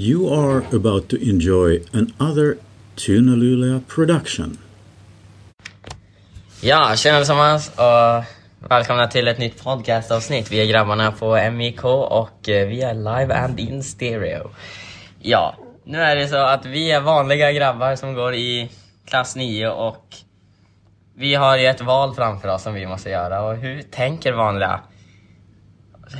You 0.00 0.32
are 0.32 0.64
about 0.72 1.08
to 1.08 1.16
enjoy 1.16 1.82
another 1.92 2.56
Tunalulia 2.96 3.82
production. 3.88 4.58
Ja, 6.60 6.96
tjena 6.96 7.16
allesammans 7.16 7.68
och 7.68 8.24
välkomna 8.68 9.06
till 9.06 9.28
ett 9.28 9.38
nytt 9.38 9.64
podcastavsnitt. 9.64 10.52
Vi 10.52 10.60
är 10.60 10.66
grabbarna 10.66 11.12
på 11.12 11.50
MIK 11.52 11.84
och 11.84 12.48
eh, 12.48 12.68
vi 12.68 12.82
är 12.82 12.94
live 12.94 13.34
and 13.34 13.60
in 13.60 13.82
stereo. 13.82 14.50
Ja, 15.18 15.56
nu 15.84 15.98
är 15.98 16.16
det 16.16 16.28
så 16.28 16.36
att 16.36 16.66
vi 16.66 16.90
är 16.90 17.00
vanliga 17.00 17.52
grabbar 17.52 17.96
som 17.96 18.14
går 18.14 18.34
i 18.34 18.70
klass 19.06 19.36
9 19.36 19.68
och 19.68 20.04
vi 21.14 21.34
har 21.34 21.56
ju 21.56 21.66
ett 21.66 21.80
val 21.80 22.14
framför 22.14 22.48
oss 22.48 22.62
som 22.62 22.74
vi 22.74 22.86
måste 22.86 23.10
göra. 23.10 23.42
Och 23.42 23.56
hur 23.56 23.82
tänker 23.82 24.32
vanliga, 24.32 24.80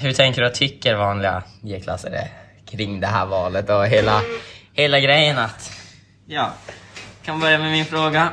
hur 0.01 0.13
tänker 0.13 0.45
och 0.45 0.55
tycker 0.55 0.95
vanliga 0.95 1.43
G-klassare 1.63 2.29
kring 2.71 3.01
det 3.01 3.07
här 3.07 3.27
valet 3.27 3.71
och 3.71 3.87
hela, 3.87 4.21
hela 4.73 5.01
grejen 5.01 5.39
att, 5.39 5.73
ja, 6.27 6.53
kan 7.25 7.41
börja 7.41 7.59
med 7.59 7.71
min 7.73 7.85
fråga. 7.85 8.29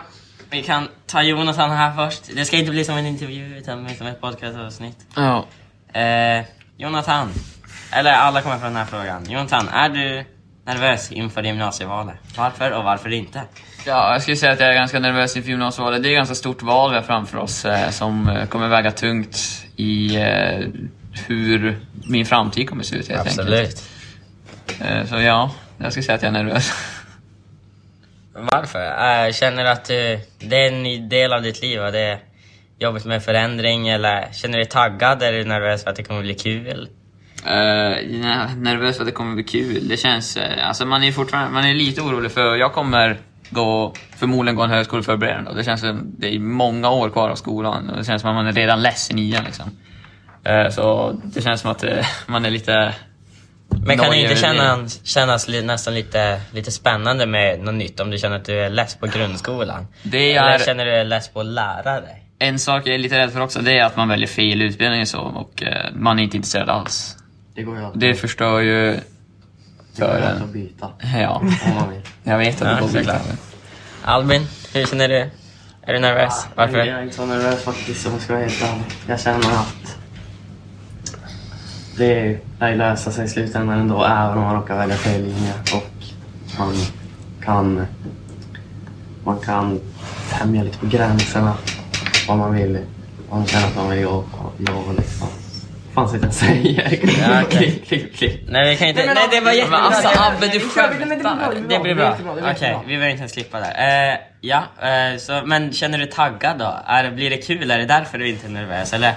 Vi 0.50 0.64
kan 0.64 0.88
ta 1.06 1.22
Jonathan 1.22 1.72
här 1.72 1.96
först. 1.96 2.36
Det 2.36 2.46
ska 2.46 2.58
inte 2.58 2.72
bli 2.72 2.86
som 2.86 2.98
en 2.98 3.06
intervju 3.06 3.58
utan 3.58 3.84
mer 3.84 3.94
som 3.94 4.08
ett 4.08 4.22
podcastavsnitt. 4.22 4.98
Ja. 5.16 5.46
Eh, 6.00 6.46
Jonathan, 6.78 7.30
eller 7.92 8.12
alla 8.12 8.42
kommer 8.42 8.58
från 8.58 8.68
den 8.68 8.78
här 8.78 8.86
frågan. 8.86 9.26
Jonathan, 9.30 9.68
är 9.68 9.90
du 9.90 10.26
nervös 10.66 11.12
inför 11.12 11.44
gymnasievalet? 11.44 12.16
Varför 12.38 12.72
och 12.72 12.84
varför 12.84 13.14
inte? 13.14 13.42
ja, 13.88 14.12
jag 14.12 14.22
skulle 14.22 14.38
säga 14.38 14.52
att 14.52 14.60
jag 14.60 14.70
är 14.70 14.74
ganska 14.74 15.00
nervös 15.00 15.38
inför 15.38 15.50
gymnasievalet. 15.50 16.04
Det 16.04 16.10
är 16.10 16.12
ett 16.12 16.18
ganska 16.18 16.36
stort 16.36 16.62
val 16.62 16.90
vi 16.90 16.96
har 16.96 17.04
framför 17.04 17.38
oss 17.38 17.66
eh, 17.66 17.90
som 17.90 18.30
eh, 18.30 18.46
kommer 18.46 18.68
väga 18.68 18.92
tungt 18.92 19.38
i 19.76 20.16
eh, 20.16 20.68
hur 21.28 21.80
min 22.10 22.26
framtid 22.26 22.70
kommer 22.70 22.84
se 22.84 22.96
ut 22.96 23.08
helt 23.08 23.20
enkelt. 23.20 23.40
Absolut. 23.40 23.70
Eh, 23.70 23.97
så 25.10 25.16
ja, 25.16 25.52
jag 25.78 25.92
skulle 25.92 26.04
säga 26.04 26.16
att 26.16 26.22
jag 26.22 26.36
är 26.36 26.44
nervös. 26.44 26.72
Varför? 28.34 28.86
Eh, 28.86 29.32
känner 29.32 29.64
du 29.64 29.70
att 29.70 29.86
du, 29.86 30.20
det 30.40 30.64
är 30.64 30.68
en 30.68 30.84
ny 30.84 31.00
del 31.00 31.34
av 31.34 31.42
ditt 31.42 31.62
liv 31.62 31.82
och 31.82 31.92
det 31.92 32.00
är 32.00 32.20
jobbigt 32.80 33.06
med 33.06 33.24
förändring 33.24 33.88
eller 33.88 34.28
känner 34.34 34.58
du 34.58 34.64
dig 34.64 34.72
taggad? 34.72 35.24
Är 35.24 35.32
du 35.32 35.44
nervös 35.44 35.84
för 35.84 35.90
att 35.90 35.96
det 35.96 36.04
kommer 36.04 36.22
bli 36.22 36.34
kul? 36.34 36.90
Uh, 37.46 37.52
nej, 37.52 38.56
nervös 38.58 38.96
för 38.96 39.04
att 39.04 39.08
det 39.08 39.12
kommer 39.12 39.36
bli 39.36 39.44
kul. 39.44 39.88
Det 39.88 39.98
känns... 39.98 40.38
eh, 40.38 40.68
alltså 40.68 40.86
man 40.86 41.04
är 41.04 41.12
fortfarande 41.12 41.54
man 41.54 41.66
är 41.66 41.74
lite 41.74 42.02
orolig 42.02 42.32
för 42.32 42.56
jag 42.56 42.74
kommer 42.74 43.18
gå, 43.50 43.94
förmodligen 44.18 44.56
gå 44.56 44.64
en 44.64 44.70
högskoleförberedande. 44.70 45.50
Och 45.50 45.56
det 45.56 45.64
känns 45.64 45.82
som 45.82 46.16
det 46.18 46.36
är 46.36 46.40
många 46.40 46.90
år 46.90 47.10
kvar 47.10 47.30
av 47.30 47.36
skolan. 47.36 47.90
Och 47.90 47.98
det 47.98 48.04
känns 48.04 48.22
som 48.22 48.30
att 48.30 48.36
man 48.36 48.48
är 48.48 48.52
redan 48.52 48.82
less 48.82 49.12
i 49.12 49.14
nian 49.14 49.44
liksom. 49.44 49.72
Eh, 50.44 50.70
så 50.70 51.16
det 51.24 51.42
känns 51.42 51.62
som 51.62 51.72
att 51.72 51.84
eh, 51.84 52.06
man 52.28 52.46
är 52.46 52.50
lite... 52.50 52.94
Men 53.70 53.98
kan 53.98 54.12
det 54.12 54.18
inte 54.18 54.34
det. 54.34 54.40
kännas, 54.40 55.00
kännas 55.06 55.48
li, 55.48 55.62
nästan 55.62 55.94
lite, 55.94 56.42
lite 56.52 56.72
spännande 56.72 57.26
med 57.26 57.60
något 57.60 57.74
nytt 57.74 58.00
om 58.00 58.10
du 58.12 58.18
känner 58.18 58.36
att 58.36 58.46
du 58.46 58.60
är 58.60 58.70
less 58.70 58.96
på 58.96 59.08
grundskolan? 59.08 59.88
Det 60.04 60.36
Eller 60.36 60.50
är- 60.50 60.60
känner 60.60 60.86
du 60.86 60.92
dig 60.92 61.06
less 61.06 61.28
på 61.30 61.40
att 61.40 61.46
lära 61.46 62.02
dig? 62.02 62.24
En 62.40 62.60
sak 62.60 62.88
jag 62.88 62.96
är 62.96 63.00
lite 63.00 63.18
rädd 63.18 63.32
för 63.34 63.42
också, 63.42 63.60
det 63.62 63.80
är 63.80 63.86
att 63.86 63.96
man 63.96 64.10
väljer 64.10 64.28
fel 64.28 64.62
utbildning 64.62 65.02
och 65.02 65.08
så 65.08 65.20
och 65.20 65.64
eh, 65.64 65.86
man 65.94 66.20
är 66.20 66.24
inte 66.24 66.38
intresserad 66.38 66.70
alls. 66.70 67.16
Det 67.56 67.64
går 67.64 67.78
ju 67.78 67.86
alltid 67.86 68.02
Det 68.02 68.16
förstör 68.16 68.60
ju 68.60 68.98
för 69.98 70.22
att 70.22 70.42
en. 70.42 70.52
byta 70.52 70.90
Ja, 71.14 71.42
jag 72.24 72.38
vet 72.38 72.62
att 72.62 72.68
Ja, 72.68 72.76
det 72.76 72.82
går 72.82 72.88
såklart. 72.88 73.24
bra. 73.28 73.36
Albin, 74.04 74.48
hur 74.74 74.86
känner 74.86 75.08
du? 75.08 75.30
Är 75.82 75.94
du 75.94 76.00
nervös? 76.00 76.48
Varför? 76.56 76.78
Jag 76.78 76.88
är 76.88 77.04
inte 77.04 77.16
så 77.16 77.26
nervös 77.26 77.64
faktiskt 77.64 78.08
om 78.08 78.14
jag 78.14 78.22
ska 78.22 78.34
vara 78.34 78.44
helt 78.44 78.62
ärlig. 78.64 78.84
Jag 79.08 79.20
känner 79.22 79.38
att 79.40 79.87
det 81.98 82.38
lär 82.60 82.76
lösa 82.76 83.12
sig 83.12 83.26
i 83.26 83.28
slutändan 83.28 83.80
ändå 83.80 84.04
även 84.04 84.38
om 84.38 84.44
man 84.44 84.56
råkar 84.56 84.78
välja 84.78 84.96
fel 84.96 85.22
linje 85.22 85.54
och 85.74 85.92
man 86.60 86.76
kan 87.44 87.88
man 89.24 89.40
kan 89.40 89.80
tämja 90.32 90.64
lite 90.64 90.78
på 90.78 90.86
gränserna 90.86 91.54
vad 92.28 92.38
man 92.38 92.54
vill 92.54 92.78
om 93.30 93.38
man 93.38 93.48
känner 93.48 93.68
att 93.68 93.76
man 93.76 93.90
vill 93.90 94.00
jobba, 94.00 94.38
jobba 94.58 94.92
liksom. 94.98 95.28
Vad 95.94 96.12
fan 96.12 96.14
sitter 96.14 96.26
jag 96.26 96.30
och 96.30 96.34
säger? 96.34 97.30
Ja, 97.30 97.42
okej. 97.44 97.58
Klipp, 97.60 97.88
klipp, 97.88 98.16
klipp. 98.16 98.42
Nej, 98.48 98.70
vi 98.70 98.78
kan 98.78 98.88
inte... 98.88 99.06
Nej, 99.06 99.08
men 99.08 99.16
Nej, 99.16 99.40
det 99.40 99.46
var 99.46 99.52
jättebra. 99.52 99.78
Men 99.78 99.88
alltså 99.88 100.08
Abbe, 100.08 100.48
du 100.48 100.60
skämtar. 100.60 101.70
det 101.70 101.80
blir 101.80 101.96
bra. 101.96 102.18
Okej, 102.52 102.78
vi 102.82 102.88
behöver 102.88 103.08
inte 103.10 103.20
ens 103.22 103.32
klippa 103.32 103.60
där. 103.60 104.12
Eh, 104.12 104.18
ja, 104.42 104.64
eh, 104.82 105.18
så, 105.18 105.42
men 105.46 105.74
känner 105.74 105.98
du 105.98 106.04
dig 106.06 106.14
taggad 106.14 106.58
då? 106.60 106.78
Är, 106.88 107.12
blir 107.12 107.30
det 107.30 107.38
kul? 107.38 107.72
Är 107.72 107.78
det 107.78 107.86
därför 107.86 108.18
du 108.18 108.30
inte 108.30 108.48
är 108.48 108.52
nervös? 108.52 108.94
Eller? 108.94 109.14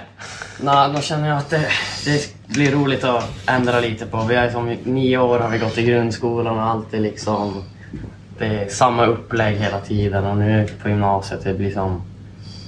Nej, 0.59 0.89
då 0.95 1.01
känner 1.01 1.29
jag 1.29 1.37
att 1.37 1.49
det, 1.49 1.67
det 2.05 2.40
blir 2.53 2.71
roligt 2.71 3.03
att 3.03 3.29
ändra 3.47 3.79
lite 3.79 4.05
på. 4.05 4.23
Vi 4.23 4.35
är 4.35 4.49
som 4.49 4.69
i 4.69 4.77
nio 4.83 5.17
år 5.17 5.39
har 5.39 5.49
vi 5.49 5.57
gått 5.57 5.77
i 5.77 5.83
grundskolan 5.83 6.59
och 6.59 6.65
alltid 6.65 7.01
liksom 7.01 7.63
det 8.37 8.45
är 8.45 8.69
samma 8.69 9.05
upplägg 9.05 9.57
hela 9.57 9.79
tiden 9.79 10.25
och 10.25 10.37
nu 10.37 10.67
på 10.81 10.89
gymnasiet 10.89 11.43
det 11.43 11.53
blir 11.53 11.71
som 11.71 12.01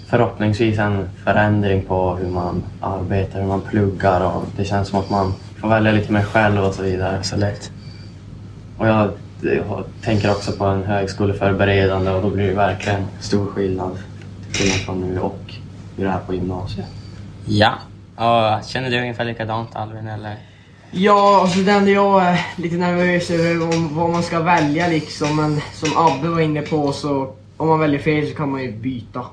förhoppningsvis 0.08 0.80
en 0.80 1.10
förändring 1.24 1.82
på 1.82 2.16
hur 2.16 2.30
man 2.30 2.64
arbetar, 2.82 3.40
hur 3.40 3.48
man 3.48 3.62
pluggar 3.62 4.22
och 4.22 4.46
det 4.58 4.66
känns 4.66 4.88
som 4.88 5.00
att 5.00 5.10
man 5.10 5.34
får 5.62 5.68
välja 5.68 5.92
lite 5.92 6.12
mer 6.12 6.24
själv 6.24 6.64
och 6.64 6.74
så 6.74 6.84
vidare. 6.84 7.18
Absolut. 7.18 7.72
Och 8.78 8.88
jag, 8.88 9.10
jag 9.42 9.84
tänker 10.02 10.32
också 10.32 10.52
på 10.52 10.66
en 10.66 10.84
högskoleförberedande 10.84 12.12
och 12.12 12.22
då 12.22 12.30
blir 12.30 12.48
det 12.48 12.54
verkligen 12.54 13.04
stor 13.20 13.46
skillnad 13.46 13.98
till 14.52 14.56
skillnad 14.56 14.80
från 14.80 15.02
nu 15.02 15.20
och 15.20 15.54
hur 15.98 16.06
det 16.06 16.12
är 16.12 16.20
på 16.20 16.34
gymnasiet. 16.34 16.88
Ja. 17.46 17.74
Och, 18.24 18.66
känner 18.66 18.90
du 18.90 19.00
ungefär 19.00 19.26
likadant 19.26 19.76
Albin? 19.76 20.08
Eller? 20.08 20.36
Ja, 20.92 21.42
alltså 21.42 21.60
det 21.60 21.72
enda 21.72 21.92
jag 21.92 22.24
är 22.24 22.40
lite 22.58 22.76
nervös 22.76 23.32
över 23.32 23.64
om 23.64 23.96
vad 23.96 24.10
man 24.10 24.24
ska 24.24 24.40
välja 24.40 24.88
liksom. 24.88 25.36
Men 25.36 25.62
som 25.74 25.90
Abbe 25.98 26.28
var 26.28 26.40
inne 26.40 26.62
på 26.62 26.92
så 26.92 27.36
om 27.58 27.68
man 27.68 27.80
väljer 27.80 28.00
fel 28.00 28.30
så 28.30 28.36
kan 28.36 28.52
man 28.52 28.64
ju 28.64 28.72
byta. 28.72 29.26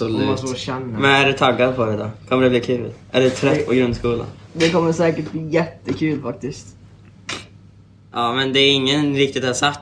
Om 0.00 0.26
man 0.26 0.38
så 0.38 0.54
känner. 0.54 0.98
Men 0.98 1.10
är 1.10 1.26
du 1.26 1.32
taggad 1.32 1.76
på 1.76 1.86
det 1.86 1.96
då? 1.96 2.10
Kommer 2.28 2.42
det 2.42 2.50
bli 2.50 2.60
kul? 2.60 2.92
Är 3.10 3.20
du 3.20 3.30
trött 3.30 3.66
på 3.66 3.72
grundskolan? 3.72 4.26
Det 4.52 4.70
kommer 4.70 4.92
säkert 4.92 5.30
bli 5.30 5.48
jättekul 5.48 6.22
faktiskt. 6.22 6.66
Ja, 8.12 8.32
men 8.32 8.52
det 8.52 8.60
är 8.60 8.72
ingen 8.72 9.14
riktigt 9.14 9.44
har 9.44 9.52
sagt 9.52 9.80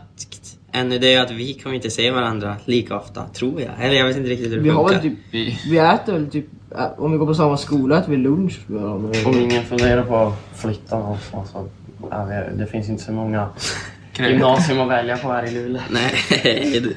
ännu 0.72 0.98
det 0.98 1.14
är 1.14 1.20
att 1.22 1.30
vi 1.30 1.54
kommer 1.54 1.76
inte 1.76 1.90
se 1.90 2.10
varandra 2.10 2.56
lika 2.64 2.96
ofta, 2.96 3.26
tror 3.28 3.60
jag. 3.60 3.70
Eller 3.80 3.94
jag 3.96 4.06
vet 4.06 4.16
inte 4.16 4.30
riktigt 4.30 4.50
hur 4.52 4.56
det 4.56 4.62
Vi 4.62 4.68
har 4.70 4.88
typ, 4.98 5.12
Vi, 5.30 5.58
vi 5.70 5.78
äter 5.78 6.12
väl 6.12 6.30
typ, 6.30 6.46
äh, 6.78 6.86
om 6.98 7.12
vi 7.12 7.18
går 7.18 7.26
på 7.26 7.34
samma 7.34 7.56
skola 7.56 7.98
äter 7.98 8.10
vi 8.10 8.16
lunch. 8.16 8.58
men- 8.66 9.26
Om 9.26 9.40
ingen 9.40 9.64
funderar 9.64 10.02
på 10.02 10.16
att 10.16 10.60
flytta 10.60 10.98
någonstans 10.98 11.50
så 11.50 11.68
det 12.54 12.66
finns 12.70 12.88
inte 12.88 13.02
så 13.02 13.12
många 13.12 13.48
gymnasium 14.18 14.80
att 14.80 14.88
välja 14.88 15.16
på 15.16 15.32
här 15.32 15.44
i 15.44 15.50
Luleå. 15.50 15.82
Nej. 15.90 16.82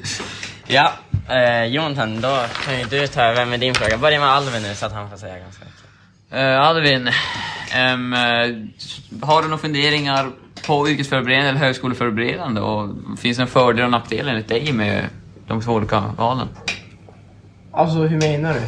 Ja, 0.68 0.92
eh, 1.30 1.64
Jonathan, 1.66 2.22
då 2.22 2.46
kan 2.66 2.80
ju 2.80 2.86
du 2.86 3.08
ta 3.08 3.22
över 3.22 3.46
med 3.46 3.60
din 3.60 3.76
fråga. 3.76 3.98
Börja 3.98 4.20
med 4.20 4.30
Albin 4.30 4.62
nu 4.62 4.76
så 4.76 4.86
att 4.86 4.92
han 4.94 5.10
får 5.10 5.18
säga 5.18 5.40
ganska 5.40 5.66
mycket. 5.66 6.40
uh, 6.40 6.62
Alvin, 6.62 7.08
eh, 7.08 7.14
har 9.28 9.42
du 9.42 9.48
några 9.48 9.58
funderingar 9.58 10.28
på 10.68 10.90
yrkesförberedande 10.90 11.50
eller 11.50 11.60
högskoleförberedande? 11.60 12.62
Och 12.62 12.90
finns 13.18 13.38
det 13.38 13.44
en 13.44 13.48
fördel 13.48 13.86
och 13.86 13.92
nackdel 13.92 14.28
enligt 14.28 14.48
dig 14.48 14.74
med 14.74 15.06
de 15.48 15.62
två 15.62 15.72
olika 15.72 16.04
valen? 16.18 16.48
Alltså 17.72 17.98
hur 17.98 18.20
menar 18.20 18.54
du? 18.54 18.62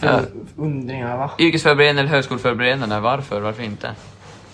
För 0.00 0.26
undringar 0.56 1.16
va? 1.16 1.30
Yrkesförberedande 1.38 2.00
eller 2.00 2.10
högskoleförberedande, 2.10 3.00
varför? 3.00 3.40
Varför 3.40 3.62
inte? 3.62 3.90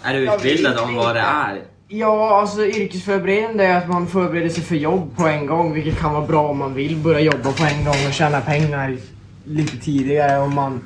Är 0.03 0.15
du 0.15 0.35
utbildad 0.35 0.79
om 0.79 0.95
vad 0.95 1.17
det 1.17 1.21
är? 1.21 1.63
Ja, 1.89 2.41
alltså 2.41 2.67
yrkesförberedande 2.67 3.65
är 3.65 3.79
att 3.79 3.89
man 3.89 4.07
förbereder 4.07 4.49
sig 4.49 4.65
för 4.65 4.77
jobb 4.77 5.17
på 5.17 5.27
en 5.27 5.47
gång, 5.47 5.75
vilket 5.75 5.99
kan 5.99 6.13
vara 6.15 6.27
bra 6.27 6.49
om 6.49 6.59
man 6.59 6.75
vill 6.75 6.97
börja 6.97 7.21
jobba 7.21 7.53
på 7.53 7.65
en 7.65 7.85
gång 7.85 8.07
och 8.07 8.13
tjäna 8.13 8.41
pengar 8.41 8.97
lite 9.45 9.77
tidigare. 9.77 10.39
Om 10.41 10.55
man 10.55 10.81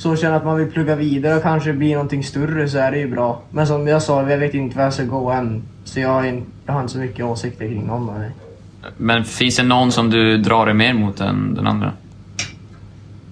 så 0.00 0.16
känner 0.16 0.36
att 0.36 0.44
man 0.44 0.56
vill 0.56 0.70
plugga 0.70 0.96
vidare 0.96 1.36
och 1.36 1.42
kanske 1.42 1.72
bli 1.72 1.92
någonting 1.92 2.24
större 2.24 2.68
så 2.68 2.78
är 2.78 2.90
det 2.90 2.98
ju 2.98 3.08
bra. 3.10 3.42
Men 3.50 3.66
som 3.66 3.88
jag 3.88 4.02
sa, 4.02 4.30
jag 4.30 4.38
vet 4.38 4.54
inte 4.54 4.76
vad 4.76 4.86
jag 4.86 4.94
ska 4.94 5.04
gå 5.04 5.30
än. 5.30 5.62
Så 5.84 6.00
jag 6.00 6.08
har, 6.08 6.24
in, 6.24 6.44
jag 6.66 6.72
har 6.72 6.80
inte 6.80 6.92
så 6.92 6.98
mycket 6.98 7.24
åsikter 7.24 7.68
kring 7.68 7.86
någon 7.86 8.08
av 8.10 8.18
det. 8.20 8.32
Men 8.96 9.24
finns 9.24 9.56
det 9.56 9.62
någon 9.62 9.92
som 9.92 10.10
du 10.10 10.36
drar 10.38 10.66
dig 10.66 10.74
mer 10.74 10.94
mot 10.94 11.20
än 11.20 11.54
den 11.54 11.66
andra? 11.66 11.92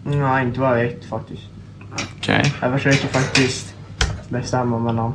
Nej, 0.04 0.44
inte 0.46 0.60
vad 0.60 0.70
jag 0.70 0.84
vet 0.84 1.04
faktiskt. 1.04 1.43
Okej, 2.19 2.54
Jag 2.62 2.72
försöker 2.72 3.08
faktiskt 3.08 3.75
bestämma 4.28 4.78
mellan. 4.78 5.14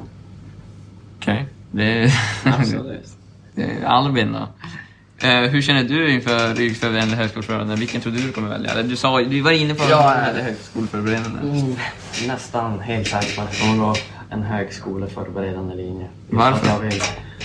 okej. 1.18 1.45
Det 1.72 2.04
är... 2.04 2.13
Absolut. 2.45 3.10
det 3.56 3.63
är 3.63 3.86
Albin 3.86 4.33
då. 4.33 4.48
Eh, 5.21 5.30
hur 5.50 5.62
känner 5.62 5.83
du 5.83 6.12
inför 6.12 6.62
yrkesförberedande 6.62 7.13
eller 7.13 7.21
högskoleförberedande? 7.24 7.75
Vilken 7.75 8.01
tror 8.01 8.13
du 8.13 8.19
du 8.19 8.31
kommer 8.31 8.50
välja? 8.50 8.71
Eller 8.71 8.83
Du, 8.83 8.95
sa, 8.95 9.21
du 9.21 9.42
var 9.42 9.51
inne 9.51 9.74
på 9.75 9.83
Ja, 9.89 10.15
eh, 10.15 10.44
högskoleförberedande. 10.44 11.39
Mm, 11.39 11.75
nästan 12.27 12.80
helt 12.80 13.07
säker 13.07 13.36
på 13.36 13.42
att 13.42 13.48
jag 13.60 13.62
kommer 13.62 13.86
gå 13.86 13.95
en 14.30 14.44
högskoleförberedande 14.44 15.75
linje. 15.75 16.07
Varför? 16.30 16.68
Jag 16.68 16.80
vill, 16.80 17.01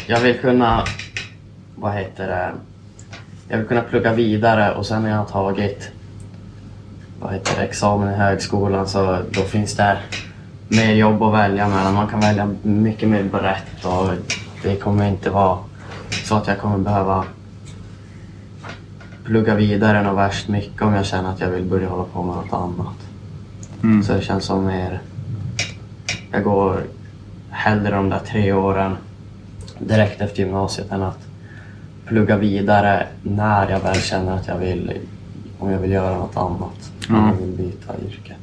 jag 0.07 0.21
vill 0.21 0.39
kunna, 0.39 0.85
vad 1.77 1.95
heter 1.95 2.27
det, 2.29 2.53
jag 3.49 3.59
vill 3.59 3.67
kunna 3.67 3.81
plugga 3.83 4.13
vidare 4.13 4.75
och 4.75 4.87
sen 4.87 5.03
när 5.03 5.11
jag 5.11 5.17
har 5.19 5.25
tagit 5.27 5.91
vad 7.21 7.33
heter 7.33 7.57
det, 7.57 7.63
examen 7.65 8.15
i 8.15 8.17
högskolan 8.17 8.89
så 8.89 9.19
då 9.31 9.43
finns 9.43 9.75
det 9.77 9.99
mer 10.69 10.93
jobb 10.95 11.23
att 11.23 11.35
välja 11.35 11.69
mellan. 11.69 11.95
Man 11.95 12.09
kan 12.09 12.21
välja 12.21 12.51
mycket 12.63 13.09
mer 13.09 13.23
brett 13.23 13.85
och 13.85 14.11
det 14.63 14.77
kommer 14.77 15.09
inte 15.09 15.31
vara 15.31 15.59
så 16.25 16.35
att 16.35 16.47
jag 16.47 16.59
kommer 16.59 16.79
behöva 16.79 17.25
plugga 19.29 19.55
vidare 19.55 20.03
något 20.03 20.17
värst 20.19 20.49
mycket 20.49 20.83
om 20.83 20.95
jag 20.95 21.07
känner 21.07 21.31
att 21.31 21.41
jag 21.41 21.49
vill 21.51 21.65
börja 21.65 21.89
hålla 21.89 22.05
på 22.05 22.23
med 22.23 22.37
något 22.37 22.53
annat. 22.53 22.97
Mm. 23.83 24.03
Så 24.03 24.13
det 24.13 24.23
känns 24.23 24.45
som 24.45 24.67
mer... 24.67 25.01
Jag 26.31 26.45
går 26.45 26.83
hellre 27.51 27.91
de 27.97 28.09
där 28.11 28.19
tre 28.19 28.53
åren 28.53 28.97
direkt 29.79 30.21
efter 30.21 30.39
gymnasiet 30.43 30.93
än 30.93 31.03
att 31.03 31.19
plugga 32.07 32.37
vidare 32.37 33.07
när 33.23 33.71
jag 33.71 33.81
väl 33.81 34.01
känner 34.01 34.33
att 34.33 34.49
jag 34.49 34.59
vill, 34.59 34.93
om 35.59 35.71
jag 35.71 35.79
vill 35.79 35.91
göra 35.93 36.19
något 36.19 36.37
annat. 36.37 36.93
Om 37.09 37.15
Mm. 37.15 37.27
jag 37.29 37.35
vill 37.47 37.57
byta 37.57 37.95
yrke. 38.07 38.35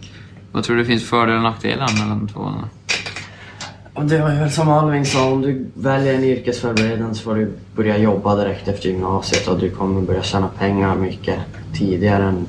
Vad 0.51 0.63
tror 0.63 0.75
du 0.75 0.85
finns 0.85 1.03
fördelar 1.09 1.37
och 1.37 1.43
nackdelar 1.43 1.87
mellan 1.99 2.19
de 2.19 2.27
två? 2.33 2.51
Och 3.95 4.05
det 4.05 4.21
var 4.21 4.29
ju 4.31 4.39
väl 4.39 4.51
som 4.51 4.69
Alvin 4.69 5.05
sa, 5.05 5.31
om 5.31 5.41
du 5.41 5.65
väljer 5.73 6.13
en 6.13 6.23
yrkesförberedande 6.23 7.15
så 7.15 7.23
får 7.23 7.35
du 7.35 7.53
börja 7.75 7.97
jobba 7.97 8.35
direkt 8.35 8.67
efter 8.67 8.89
gymnasiet 8.89 9.47
och 9.47 9.59
du 9.59 9.69
kommer 9.69 10.01
börja 10.01 10.23
tjäna 10.23 10.47
pengar 10.47 10.95
mycket 10.95 11.39
tidigare 11.73 12.23
än 12.23 12.47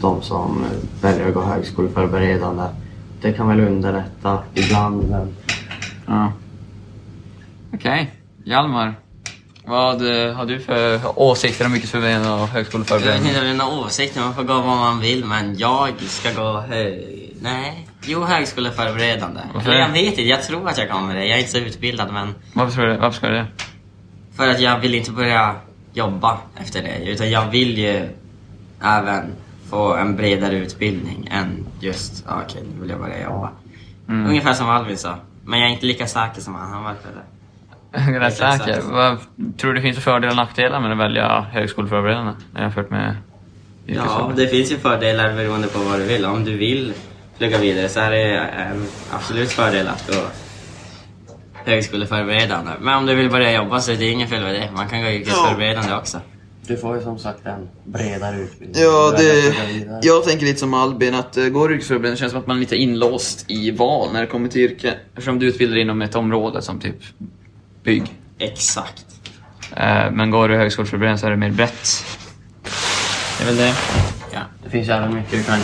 de 0.00 0.22
som 0.22 0.64
väljer 1.02 1.28
att 1.28 1.34
gå 1.34 1.42
högskoleförberedande. 1.42 2.62
Det 3.20 3.32
kan 3.32 3.48
väl 3.48 3.60
underlätta 3.60 4.38
ibland 4.54 5.10
men 5.10 5.36
Ja. 6.06 6.32
Okej. 7.74 8.14
Hjalmar. 8.44 8.94
Vad 9.66 10.26
eh, 10.26 10.32
har 10.34 10.46
du 10.46 10.60
för 10.60 11.00
åsikter 11.16 11.66
om 11.66 11.74
yrkesförberedande 11.74 12.28
och 12.28 12.38
Jag 12.38 12.40
vet 12.46 12.50
högskoleförberedande? 12.50 13.28
inte 13.28 13.52
några 13.64 13.86
åsikter, 13.86 14.20
man 14.20 14.34
får 14.34 14.42
gå 14.42 14.54
vad 14.54 14.64
man 14.76 15.00
vill 15.00 15.24
men 15.24 15.58
jag 15.58 15.90
ska 16.00 16.42
gå 16.42 16.60
hö... 16.60 16.98
Nej, 17.42 17.88
jo 18.02 18.24
högskoleförberedande. 18.24 19.40
Varför 19.54 19.70
Eller 19.70 19.80
jag 19.80 19.88
det? 19.88 19.92
vet 19.92 20.04
inte, 20.10 20.22
jag 20.22 20.42
tror 20.42 20.68
att 20.68 20.78
jag 20.78 20.90
kommer 20.90 21.14
det. 21.14 21.24
Jag 21.24 21.34
är 21.34 21.38
inte 21.38 21.50
så 21.50 21.58
utbildad 21.58 22.12
men 22.12 22.34
Varför, 22.52 22.72
tror 22.72 22.86
du, 22.86 22.96
varför 22.96 23.16
ska 23.16 23.28
du 23.28 23.34
det? 23.34 23.46
för 24.36 24.48
att 24.48 24.60
jag 24.60 24.78
vill 24.78 24.94
inte 24.94 25.10
börja 25.10 25.54
jobba 25.92 26.38
efter 26.56 26.82
det. 26.82 27.10
Utan 27.10 27.30
jag 27.30 27.50
vill 27.50 27.78
ju 27.78 28.08
även 28.82 29.24
få 29.70 29.94
en 29.96 30.16
bredare 30.16 30.56
utbildning 30.56 31.28
än 31.32 31.66
just, 31.80 32.24
ah, 32.28 32.40
okej 32.44 32.62
nu 32.74 32.80
vill 32.80 32.90
jag 32.90 33.00
börja 33.00 33.22
jobba. 33.22 33.50
Mm. 34.08 34.26
Ungefär 34.30 34.52
som 34.52 34.68
Alvin 34.70 34.98
sa. 34.98 35.16
Men 35.44 35.60
jag 35.60 35.68
är 35.68 35.72
inte 35.72 35.86
lika 35.86 36.06
säker 36.06 36.40
som 36.40 36.54
han, 36.54 36.72
han 36.72 36.84
verkar 36.84 37.08
det. 37.10 37.22
Jag 37.92 38.14
är 38.14 38.20
rätt 38.20 38.36
säker. 38.36 38.80
Vad 38.90 39.18
tror 39.58 39.72
du 39.74 39.80
finns 39.82 39.96
för 39.96 40.02
fördelar 40.02 40.30
och 40.30 40.36
nackdelar 40.36 40.80
med 40.80 40.92
att 40.92 40.98
välja 40.98 41.40
högskoleförberedande 41.52 42.32
jämfört 42.56 42.90
med 42.90 43.16
Ja, 43.86 44.32
det 44.36 44.46
finns 44.46 44.72
ju 44.72 44.78
fördelar 44.78 45.34
beroende 45.34 45.68
på 45.68 45.78
vad 45.78 45.98
du 45.98 46.04
vill. 46.04 46.24
Om 46.24 46.44
du 46.44 46.56
vill 46.56 46.92
plugga 47.38 47.58
vidare 47.58 47.88
så 47.88 48.00
är 48.00 48.10
det 48.10 48.38
en 48.38 48.86
absolut 49.10 49.50
fördel 49.50 49.88
att 49.88 50.06
gå 50.06 50.22
högskoleförberedande. 51.64 52.72
Men 52.80 52.94
om 52.94 53.06
du 53.06 53.14
vill 53.14 53.30
börja 53.30 53.52
jobba 53.52 53.80
så 53.80 53.92
är 53.92 53.96
det 53.96 54.10
inget 54.10 54.30
fel 54.30 54.42
med 54.42 54.54
det. 54.54 54.70
Man 54.76 54.88
kan 54.88 55.02
gå 55.02 55.08
yrkesförberedande 55.08 55.94
också. 55.94 56.20
du 56.66 56.76
får 56.76 56.96
ju 56.96 57.02
som 57.02 57.18
sagt 57.18 57.46
en 57.46 57.68
bredare 57.84 58.36
utbildning. 58.36 58.82
Ja, 58.82 59.14
det, 59.16 59.54
jag 60.02 60.24
tänker 60.24 60.46
lite 60.46 60.58
som 60.58 60.74
Albin, 60.74 61.14
att 61.14 61.38
uh, 61.38 61.48
går 61.48 61.72
yrkesförberedande 61.72 62.18
känns 62.18 62.32
som 62.32 62.40
att 62.40 62.46
man 62.46 62.56
är 62.56 62.60
lite 62.60 62.76
inlåst 62.76 63.50
i 63.50 63.70
val 63.70 64.12
när 64.12 64.20
det 64.20 64.26
kommer 64.26 64.48
till 64.48 64.60
yrke. 64.60 64.94
Eftersom 65.08 65.38
du 65.38 65.46
utbildar 65.46 65.76
inom 65.76 66.02
ett 66.02 66.14
område 66.14 66.62
som 66.62 66.80
typ 66.80 66.96
bygg. 67.82 68.14
Exakt. 68.38 69.06
Eh, 69.76 70.10
men 70.10 70.30
går 70.30 70.48
du 70.48 70.56
högskoleförberedande 70.56 71.18
så 71.18 71.26
är 71.26 71.30
det 71.30 71.36
mer 71.36 71.50
brett. 71.50 72.04
Det 73.38 73.44
är 73.44 73.46
väl 73.46 73.56
det. 73.56 73.74
Ja. 74.32 74.40
Det 74.64 74.70
finns 74.70 74.88
ju 74.88 74.92
även 74.92 75.14
mycket 75.14 75.30
du 75.30 75.44
kan 75.44 75.58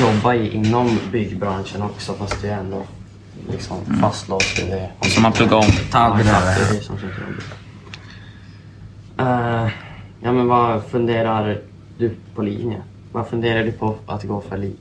jobba 0.00 0.34
i 0.34 0.54
inom 0.54 0.98
byggbranschen 1.12 1.82
också 1.82 2.14
fast 2.14 2.42
det 2.42 2.48
är 2.48 2.58
ändå 2.58 2.82
liksom 3.50 3.76
fastlåst 4.00 4.58
i 4.58 4.62
det. 4.62 4.90
Som 5.08 5.22
man 5.22 5.32
pluggar 5.32 5.56
om. 5.56 5.64
Ja, 5.92 6.18
det 6.24 6.30
är 6.30 6.74
det 6.74 6.80
som 6.84 6.94
är 6.96 7.00
så 7.00 7.06
jobbigt. 7.06 7.44
Eh, 9.18 9.68
ja 10.22 10.32
men 10.32 10.48
vad 10.48 10.84
funderar 10.84 11.58
du 11.98 12.14
på 12.34 12.42
linje? 12.42 12.82
Vad 13.12 13.28
funderar 13.28 13.64
du 13.64 13.72
på 13.72 13.96
att 14.06 14.22
gå 14.24 14.40
för 14.48 14.56
linje? 14.58 14.76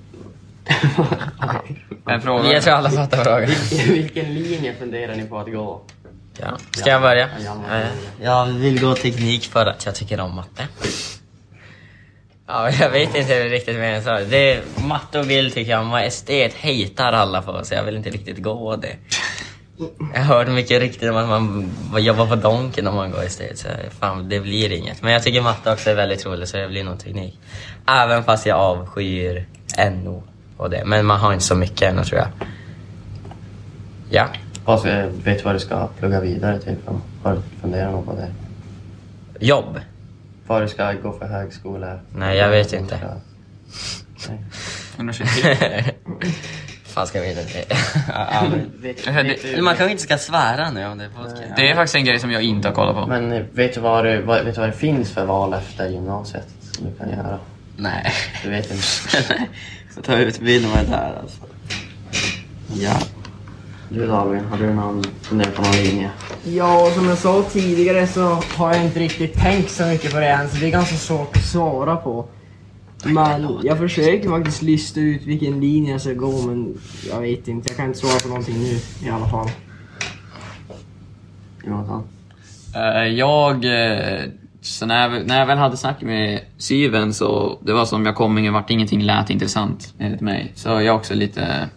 En 2.06 2.22
fråga. 2.22 2.52
Jag 2.54 2.64
tror 2.64 2.74
alla 2.74 2.90
fattar 2.90 3.24
frågan. 3.24 3.50
Vilken 3.94 4.34
linje 4.34 4.76
funderar 4.80 5.16
ni 5.16 5.24
på 5.26 5.40
att 5.40 5.52
gå? 5.52 5.82
Ja. 6.40 6.48
Ska 6.72 6.90
jag 6.90 7.02
börja? 7.02 7.30
Ja. 7.46 7.78
Eh, 7.78 7.88
Jag 8.22 8.46
vill 8.46 8.82
gå 8.82 8.96
teknik 8.96 9.44
för 9.46 9.66
att 9.66 9.86
jag 9.86 9.96
tycker 9.96 10.20
om 10.20 10.36
matte. 10.36 10.68
Ja, 12.52 12.72
jag 12.72 12.90
vet 12.90 13.16
inte 13.16 13.50
riktigt 13.50 13.78
vad 13.78 13.90
jag 13.90 14.04
sa. 14.04 14.20
Det 14.20 14.54
är, 14.54 14.62
matte 14.88 15.20
och 15.20 15.26
bild 15.26 15.54
tycker 15.54 15.72
jag 15.72 15.82
om. 15.82 15.94
och 15.94 16.00
Estet 16.00 16.54
hatar 16.54 17.14
alla 17.14 17.42
på, 17.42 17.64
så 17.64 17.74
jag 17.74 17.84
vill 17.84 17.96
inte 17.96 18.10
riktigt 18.10 18.44
gå 18.44 18.76
det. 18.76 18.96
Jag 20.14 20.22
har 20.22 20.36
hört 20.36 20.48
mycket 20.48 20.80
rykten 20.80 21.10
om 21.10 21.18
att 21.18 21.42
man 21.92 22.04
jobbar 22.04 22.28
på 22.28 22.36
Donken 22.36 22.88
om 22.88 22.96
man 22.96 23.12
går 23.12 23.24
estet, 23.24 23.58
så 23.58 23.68
fan, 24.00 24.30
det 24.30 24.40
blir 24.40 24.72
inget. 24.72 25.02
Men 25.02 25.14
jag 25.14 25.24
tycker 25.24 25.42
matte 25.42 25.72
också 25.72 25.90
är 25.90 25.96
väldigt 25.96 26.26
roligt, 26.26 26.50
så 26.50 26.58
det 26.58 26.68
blir 26.68 26.84
nog 26.84 27.00
teknik. 27.00 27.40
Även 27.86 28.24
fast 28.24 28.46
jag 28.46 28.58
avskyr 28.58 29.46
NO 29.78 30.24
och 30.58 30.70
det. 30.70 30.84
Men 30.86 31.06
man 31.06 31.20
har 31.20 31.34
inte 31.34 31.46
så 31.46 31.56
mycket 31.56 31.82
ännu 31.82 32.04
tror 32.04 32.20
jag. 32.20 32.30
Ja. 34.10 34.28
Eh, 34.90 35.06
vet 35.24 35.38
du 35.38 35.44
vad 35.44 35.56
du 35.56 35.60
ska 35.60 35.88
plugga 35.88 36.22
vidare 36.22 36.60
till? 36.60 36.76
Har 37.24 37.34
du 37.34 37.42
funderat 37.62 37.92
något 37.92 38.06
på 38.06 38.16
det? 38.16 38.32
Jobb. 39.46 39.80
Vad 40.50 40.62
du 40.62 40.68
ska 40.68 40.92
gå 40.94 41.12
för 41.14 41.26
högskola? 41.28 42.00
Nej, 42.16 42.38
jag 42.38 42.50
vet 42.50 42.74
inte. 42.74 43.00
Nej. 44.30 44.38
Universitet. 44.98 45.58
fan 46.86 47.08
ska 47.08 47.18
jag 47.24 47.36
veta 47.36 47.42
det? 49.12 49.24
Det- 49.56 49.62
Man 49.62 49.76
kanske 49.76 49.92
inte 49.92 50.04
ska 50.04 50.18
svära 50.18 50.72
nu 50.72 50.86
om 50.86 50.98
det 50.98 51.04
är 51.06 51.10
podcast. 51.10 51.42
Det 51.56 51.70
är 51.72 51.76
faktiskt 51.76 51.96
en 51.96 52.06
grej 52.06 52.20
som 52.20 52.32
jag 52.32 52.44
inte 52.44 52.68
har 52.68 52.76
kollat 52.76 52.96
på. 52.96 53.08
men 53.08 53.32
eh, 53.32 53.44
vet 53.52 53.74
du, 53.74 53.80
vad 53.82 54.06
du, 54.06 54.22
vad, 54.22 54.46
vet 54.46 54.56
du 54.56 54.62
vad 54.62 54.70
det 54.70 54.74
finns 54.78 55.12
för 55.12 55.26
val 55.26 55.54
efter 55.54 55.90
gymnasiet 55.90 56.48
som 56.72 56.86
du 56.86 56.96
kan 56.98 57.10
göra? 57.10 57.40
Nej. 57.78 58.14
Du 58.44 58.50
vet 58.50 58.72
inte? 58.72 58.84
Så 59.96 60.02
ta 60.02 60.16
utbildning 60.16 60.72
med 60.72 60.86
där 60.86 61.18
alltså. 61.22 61.42
Ja. 62.74 63.00
Du 63.92 64.08
David, 64.08 64.42
har 64.42 64.58
du 64.58 64.74
någon 64.74 65.04
funderat 65.22 65.56
på 65.56 65.62
någon 65.62 65.72
linje? 65.72 66.12
Ja, 66.44 66.92
som 66.96 67.06
jag 67.06 67.18
sa 67.18 67.44
tidigare 67.44 68.08
så 68.08 68.22
har 68.58 68.74
jag 68.74 68.86
inte 68.86 69.00
riktigt 69.00 69.34
tänkt 69.34 69.72
så 69.72 69.86
mycket 69.86 70.12
på 70.12 70.20
det 70.20 70.28
än, 70.30 70.50
så 70.50 70.58
det 70.58 70.68
är 70.68 70.72
ganska 70.72 70.96
svårt 70.96 71.38
att 71.38 71.44
svara 71.44 71.96
på. 71.96 72.26
Men 73.04 73.60
jag 73.64 73.78
försöker 73.78 74.30
faktiskt 74.30 74.62
lista 74.62 75.00
ut 75.00 75.24
vilken 75.24 75.60
linje 75.60 75.92
jag 75.92 76.02
ska 76.02 76.14
gå, 76.14 76.42
men 76.42 76.78
jag 77.10 77.22
vet 77.22 77.48
inte. 77.48 77.70
Jag 77.70 77.78
kan 77.78 77.86
inte 77.86 78.00
svara 78.00 78.20
på 78.20 78.28
någonting 78.28 78.56
nu 78.60 79.08
i 79.08 79.10
alla 79.10 79.28
fall. 79.28 79.50
Jonathan? 81.66 82.04
Eh, 82.76 83.08
jag, 83.08 83.66
eh, 83.66 84.22
så 84.62 84.86
när 84.86 85.10
jag, 85.10 85.28
när 85.28 85.40
jag 85.40 85.46
väl 85.46 85.58
hade 85.58 85.78
snackat 85.78 86.02
med 86.02 86.40
Syven 86.58 87.14
så 87.14 87.60
det 87.62 87.74
var 87.74 87.86
som 87.86 88.06
jag 88.06 88.16
kom 88.16 88.38
ingen 88.38 88.54
vart, 88.54 88.70
ingenting 88.70 89.04
lät 89.04 89.30
intressant 89.30 89.94
enligt 90.00 90.22
mig. 90.22 90.52
Så 90.56 90.70
jag 90.70 90.96
också 90.96 91.14
lite, 91.14 91.70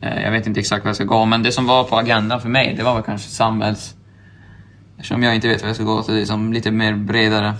jag 0.00 0.30
vet 0.30 0.46
inte 0.46 0.60
exakt 0.60 0.84
vad 0.84 0.88
jag 0.88 0.96
ska 0.96 1.04
gå, 1.04 1.24
men 1.24 1.42
det 1.42 1.52
som 1.52 1.66
var 1.66 1.84
på 1.84 1.96
agendan 1.96 2.40
för 2.40 2.48
mig 2.48 2.74
det 2.76 2.82
var 2.82 2.94
väl 2.94 3.02
kanske 3.02 3.28
samhälls... 3.28 3.94
Eftersom 4.96 5.22
jag 5.22 5.34
inte 5.34 5.48
vet 5.48 5.60
vad 5.60 5.68
jag 5.68 5.76
ska 5.76 5.84
gå 5.84 6.02
så 6.02 6.12
det 6.12 6.20
är 6.20 6.24
som 6.24 6.52
lite 6.52 6.70
mer 6.70 6.94
bredare. 6.94 7.54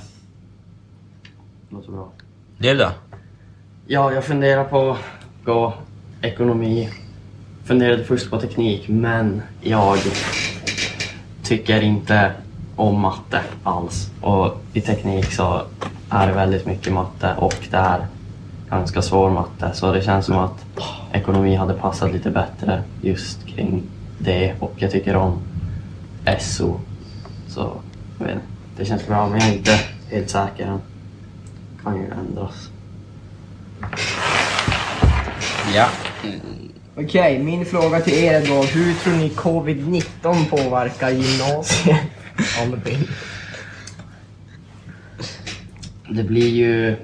Låter 1.69 1.93
bra. 1.93 2.13
Du 2.59 2.75
då? 2.75 2.91
Ja, 3.87 4.13
jag 4.13 4.25
funderar 4.25 4.65
på 4.65 4.91
att 4.91 4.99
gå 5.45 5.75
ekonomi. 6.23 6.91
Funderade 7.65 8.05
först 8.05 8.31
på 8.31 8.41
teknik, 8.41 8.89
men 8.89 9.43
jag 9.61 9.99
tycker 11.43 11.81
inte 11.81 12.33
om 12.77 13.01
matte 13.01 13.41
alls. 13.65 14.11
Och 14.21 14.63
i 14.73 14.81
teknik 14.81 15.33
så 15.33 15.63
är 16.11 16.27
det 16.27 16.33
väldigt 16.33 16.67
mycket 16.67 16.93
matte 16.93 17.35
och 17.39 17.55
det 17.71 17.77
är 17.77 18.07
ganska 18.71 19.03
svår 19.03 19.31
matte. 19.31 19.71
Så 19.75 19.93
det 19.93 20.03
känns 20.03 20.27
som 20.27 20.39
att 20.39 20.65
ekonomi 21.13 21.55
hade 21.55 21.75
passat 21.75 22.13
lite 22.13 22.31
bättre 22.31 22.83
just 23.03 23.47
kring 23.47 23.83
det. 24.19 24.55
Och 24.61 24.73
jag 24.77 24.91
tycker 24.91 25.17
om 25.17 25.39
SO. 26.41 26.81
Så 27.49 27.73
jag 28.19 28.27
vet 28.27 28.35
inte, 28.35 28.47
det 28.77 28.85
känns 28.85 29.07
bra, 29.07 29.29
men 29.29 29.41
jag 29.41 29.49
är 29.49 29.53
inte 29.53 29.81
helt 30.11 30.31
säker 30.31 30.67
än. 30.67 30.81
Kan 31.83 31.97
ju 31.97 32.11
ändras. 32.11 32.71
Ja. 35.75 35.89
Okej, 36.97 37.39
min 37.39 37.65
fråga 37.65 38.01
till 38.01 38.15
er 38.15 38.47
då. 38.47 38.63
Hur 38.63 38.95
tror 38.95 39.15
ni 39.15 39.29
covid-19 39.29 40.45
påverkar 40.51 41.11
gymnasiet? 41.11 42.01
Albin. 42.61 43.09
Det 46.13 46.23
blir 46.23 46.49
ju... 46.49 46.97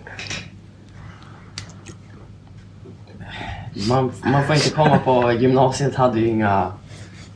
Man, 3.89 4.13
man 4.25 4.47
får 4.47 4.55
inte 4.55 4.71
komma 4.71 4.99
på... 4.99 5.33
Gymnasiet 5.33 5.95
hade 5.95 6.21
ju 6.21 6.29
inga... 6.29 6.73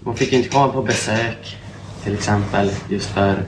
Man 0.01 0.17
fick 0.17 0.33
ju 0.33 0.39
inte 0.39 0.49
komma 0.49 0.69
på 0.69 0.83
besök 0.83 1.57
till 2.05 2.15
exempel 2.15 2.71
just 2.89 3.09
för 3.11 3.43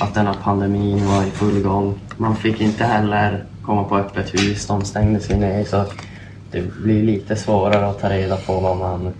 att 0.00 0.14
den 0.14 0.26
här 0.26 0.36
pandemin 0.42 1.06
var 1.06 1.24
i 1.24 1.30
full 1.30 1.62
gång. 1.62 2.00
Man 2.16 2.36
fick 2.36 2.60
inte 2.60 2.84
heller 2.84 3.44
komma 3.62 3.84
på 3.84 3.96
öppet 3.96 4.34
hus, 4.34 4.66
de 4.66 4.84
stängdes 4.84 5.30
ju 5.30 5.36
ner 5.36 5.64
så 5.64 5.84
det 6.50 6.60
blir 6.82 7.02
lite 7.02 7.36
svårare 7.36 7.86
att 7.86 8.00
ta 8.00 8.10
reda 8.10 8.36
på 8.36 8.60
vad 8.60 8.76
man 8.76 9.12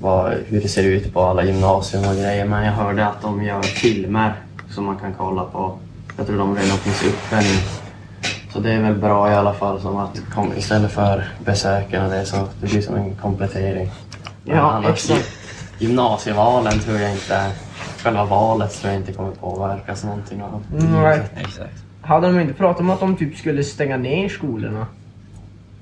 vad, 0.00 0.32
hur 0.46 0.60
det 0.60 0.68
ser 0.68 0.84
ut 0.84 1.14
på 1.14 1.22
alla 1.22 1.44
gymnasium 1.44 2.04
och 2.04 2.14
grejer. 2.14 2.44
Men 2.44 2.64
jag 2.64 2.72
hörde 2.72 3.06
att 3.06 3.22
de 3.22 3.42
gör 3.44 3.62
filmer 3.62 4.32
som 4.70 4.84
man 4.84 4.96
kan 4.96 5.14
kolla 5.14 5.44
på. 5.44 5.78
Jag 6.16 6.26
tror 6.26 6.38
de 6.38 6.56
redan 6.56 6.78
finns 6.78 7.02
uppe 7.02 7.36
nu. 7.36 7.77
Så 8.58 8.62
det 8.64 8.72
är 8.72 8.82
väl 8.82 8.94
bra 8.94 9.30
i 9.32 9.34
alla 9.34 9.54
fall 9.54 9.80
som 9.80 9.96
att 9.96 10.20
kom, 10.34 10.52
istället 10.56 10.92
för 10.92 11.24
besöken 11.44 12.04
och 12.04 12.10
det 12.10 12.24
så 12.24 12.36
det 12.60 12.70
blir 12.70 12.82
som 12.82 12.94
en 12.94 13.14
komplettering. 13.14 13.90
Men 14.44 14.56
Ja, 14.56 14.62
annars, 14.70 14.90
exakt. 14.90 15.28
Gymnasievalen 15.78 16.78
tror 16.78 16.98
jag 16.98 17.12
inte, 17.12 17.50
själva 18.02 18.24
valet 18.24 18.80
tror 18.80 18.92
jag 18.92 19.00
inte 19.00 19.12
kommer 19.12 19.30
påverkas 19.30 20.04
någonting 20.04 20.42
av. 20.42 20.62
Mm, 20.72 21.02
nej. 21.02 21.20
Exakt. 21.36 21.74
Hade 22.02 22.26
de 22.26 22.40
inte 22.40 22.54
pratat 22.54 22.80
om 22.80 22.90
att 22.90 23.00
de 23.00 23.16
typ 23.16 23.36
skulle 23.36 23.64
stänga 23.64 23.96
ner 23.96 24.28
skolorna? 24.28 24.86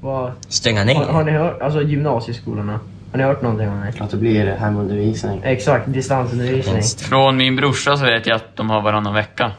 Vad, 0.00 0.33
Stänga 0.49 0.85
ner? 0.85 0.95
har, 0.95 1.04
har 1.04 1.25
ni 1.25 1.33
hört? 1.33 1.62
Alltså 1.62 1.83
gymnasieskolorna. 1.83 2.80
Har 3.11 3.18
ni 3.18 3.25
hört 3.25 3.42
någonting 3.42 3.68
om 3.68 3.80
det? 3.80 4.04
Att 4.04 4.11
det 4.11 4.16
blir 4.16 4.47
hemundervisning. 4.47 5.40
Exakt, 5.45 5.92
distansundervisning. 5.92 6.83
Från 6.83 7.37
min 7.37 7.56
brorsa 7.56 7.97
så 7.97 8.04
vet 8.04 8.26
jag 8.26 8.37
att 8.37 8.56
de 8.56 8.71
har 8.71 8.80
varannan 8.80 9.14
vecka 9.14 9.52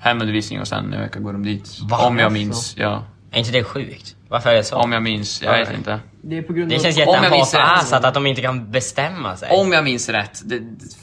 hemundervisning 0.00 0.60
och 0.60 0.68
sen 0.68 0.92
en 0.92 1.00
vecka 1.00 1.20
går 1.20 1.32
de 1.32 1.42
dit. 1.42 1.78
Va? 1.90 1.96
Om 2.06 2.18
jag 2.18 2.24
Alltså. 2.24 2.38
minns, 2.38 2.74
ja. 2.78 3.04
Är 3.30 3.38
inte 3.38 3.50
det 3.50 3.64
sjukt? 3.64 4.14
Varför 4.28 4.50
är 4.50 4.54
det 4.54 4.64
så? 4.64 4.76
Om 4.76 4.92
jag 4.92 5.02
minns, 5.02 5.42
jag 5.42 5.58
vet 5.58 5.74
inte. 5.74 6.00
Det 6.22 6.38
är 6.38 6.42
på 6.42 6.52
grund 6.52 6.70
Det 6.70 6.78
känns 6.78 6.96
jättehasassat 6.98 8.04
att 8.04 8.14
de 8.14 8.26
inte 8.26 8.42
kan 8.42 8.70
bestämma 8.70 9.36
sig. 9.36 9.48
Om 9.50 9.72
jag 9.72 9.84
minns 9.84 10.08
rätt. 10.08 10.42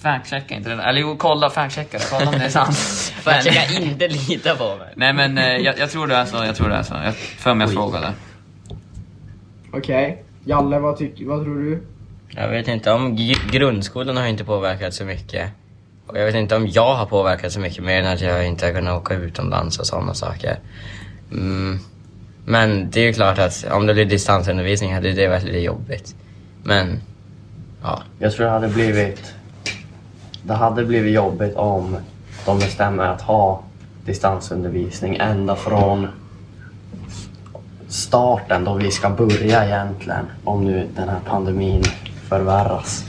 Fact-checka 0.02 0.56
inte 0.56 0.76
det. 0.76 0.84
Eller 0.84 1.02
jo, 1.02 1.16
kolla, 1.18 1.50
fact-checka. 1.50 2.00
Kolla 2.12 2.26
om 2.32 2.40
det 2.40 2.46
är 2.46 2.50
sant. 2.50 3.14
Kan 3.78 3.84
inte 3.84 4.08
lita 4.08 4.56
på 4.56 4.76
mig. 4.76 4.94
Nej 4.96 5.14
men 5.14 5.38
eh, 5.38 5.46
jag, 5.46 5.80
jag 5.80 5.90
tror 5.92 6.08
det 6.08 6.16
är 6.16 6.26
så, 6.26 6.36
jag 6.46 6.56
tror 6.56 6.70
det 6.70 6.76
är 6.76 6.84
så. 6.84 6.94
Jag 7.04 7.16
för 7.16 7.54
mig 7.54 7.68
jag 7.68 7.74
frågade. 7.74 8.14
Okej. 9.72 10.24
Jalle, 10.46 10.80
vad, 10.80 10.98
tycker, 10.98 11.26
vad 11.26 11.44
tror 11.44 11.56
du? 11.56 11.84
Jag 12.30 12.50
vet 12.50 12.68
inte 12.68 12.92
om 12.92 13.18
gr- 13.18 13.52
grundskolan 13.52 14.18
har 14.18 14.28
inte 14.28 14.44
påverkat 14.44 14.94
så 14.94 15.06
mycket. 15.06 15.50
Och 16.08 16.18
jag 16.18 16.26
vet 16.26 16.36
inte 16.36 16.56
om 16.56 16.68
jag 16.68 16.96
har 16.96 17.06
påverkat 17.06 17.52
så 17.52 17.60
mycket 17.60 17.84
mer 17.84 18.00
än 18.04 18.14
att 18.14 18.22
jag 18.22 18.48
inte 18.48 18.66
har 18.66 18.74
kunnat 18.74 19.02
åka 19.02 19.14
utomlands 19.14 19.80
och 19.80 19.88
sådana 19.88 20.14
saker. 20.14 20.60
Mm. 21.32 21.80
Men 22.46 22.90
det 22.92 23.00
är 23.00 23.04
ju 23.04 23.14
klart 23.14 23.40
att 23.40 23.66
om 23.72 23.86
det 23.86 23.94
blir 23.94 24.06
distansundervisning 24.06 24.94
hade 24.94 25.12
det 25.12 25.28
varit 25.28 25.44
lite 25.44 25.60
jobbigt. 25.60 26.16
Men, 26.64 27.02
ja. 27.84 28.02
Jag 28.20 28.34
tror 28.34 28.46
det 28.46 28.52
hade 28.52 28.68
blivit... 28.68 29.34
Det 30.44 30.54
hade 30.54 30.86
blivit 30.86 31.14
jobbigt 31.14 31.56
om 31.56 31.98
de 32.46 32.60
bestämmer 32.60 33.04
att 33.04 33.22
ha 33.22 33.64
distansundervisning 34.06 35.16
ända 35.16 35.56
från 35.56 36.08
starten 37.88 38.64
då 38.64 38.74
vi 38.74 38.92
ska 38.92 39.10
börja 39.10 39.66
egentligen. 39.66 40.26
Om 40.44 40.66
nu 40.66 40.88
den 40.96 41.10
här 41.10 41.20
pandemin 41.26 41.84
förvärras. 42.30 43.04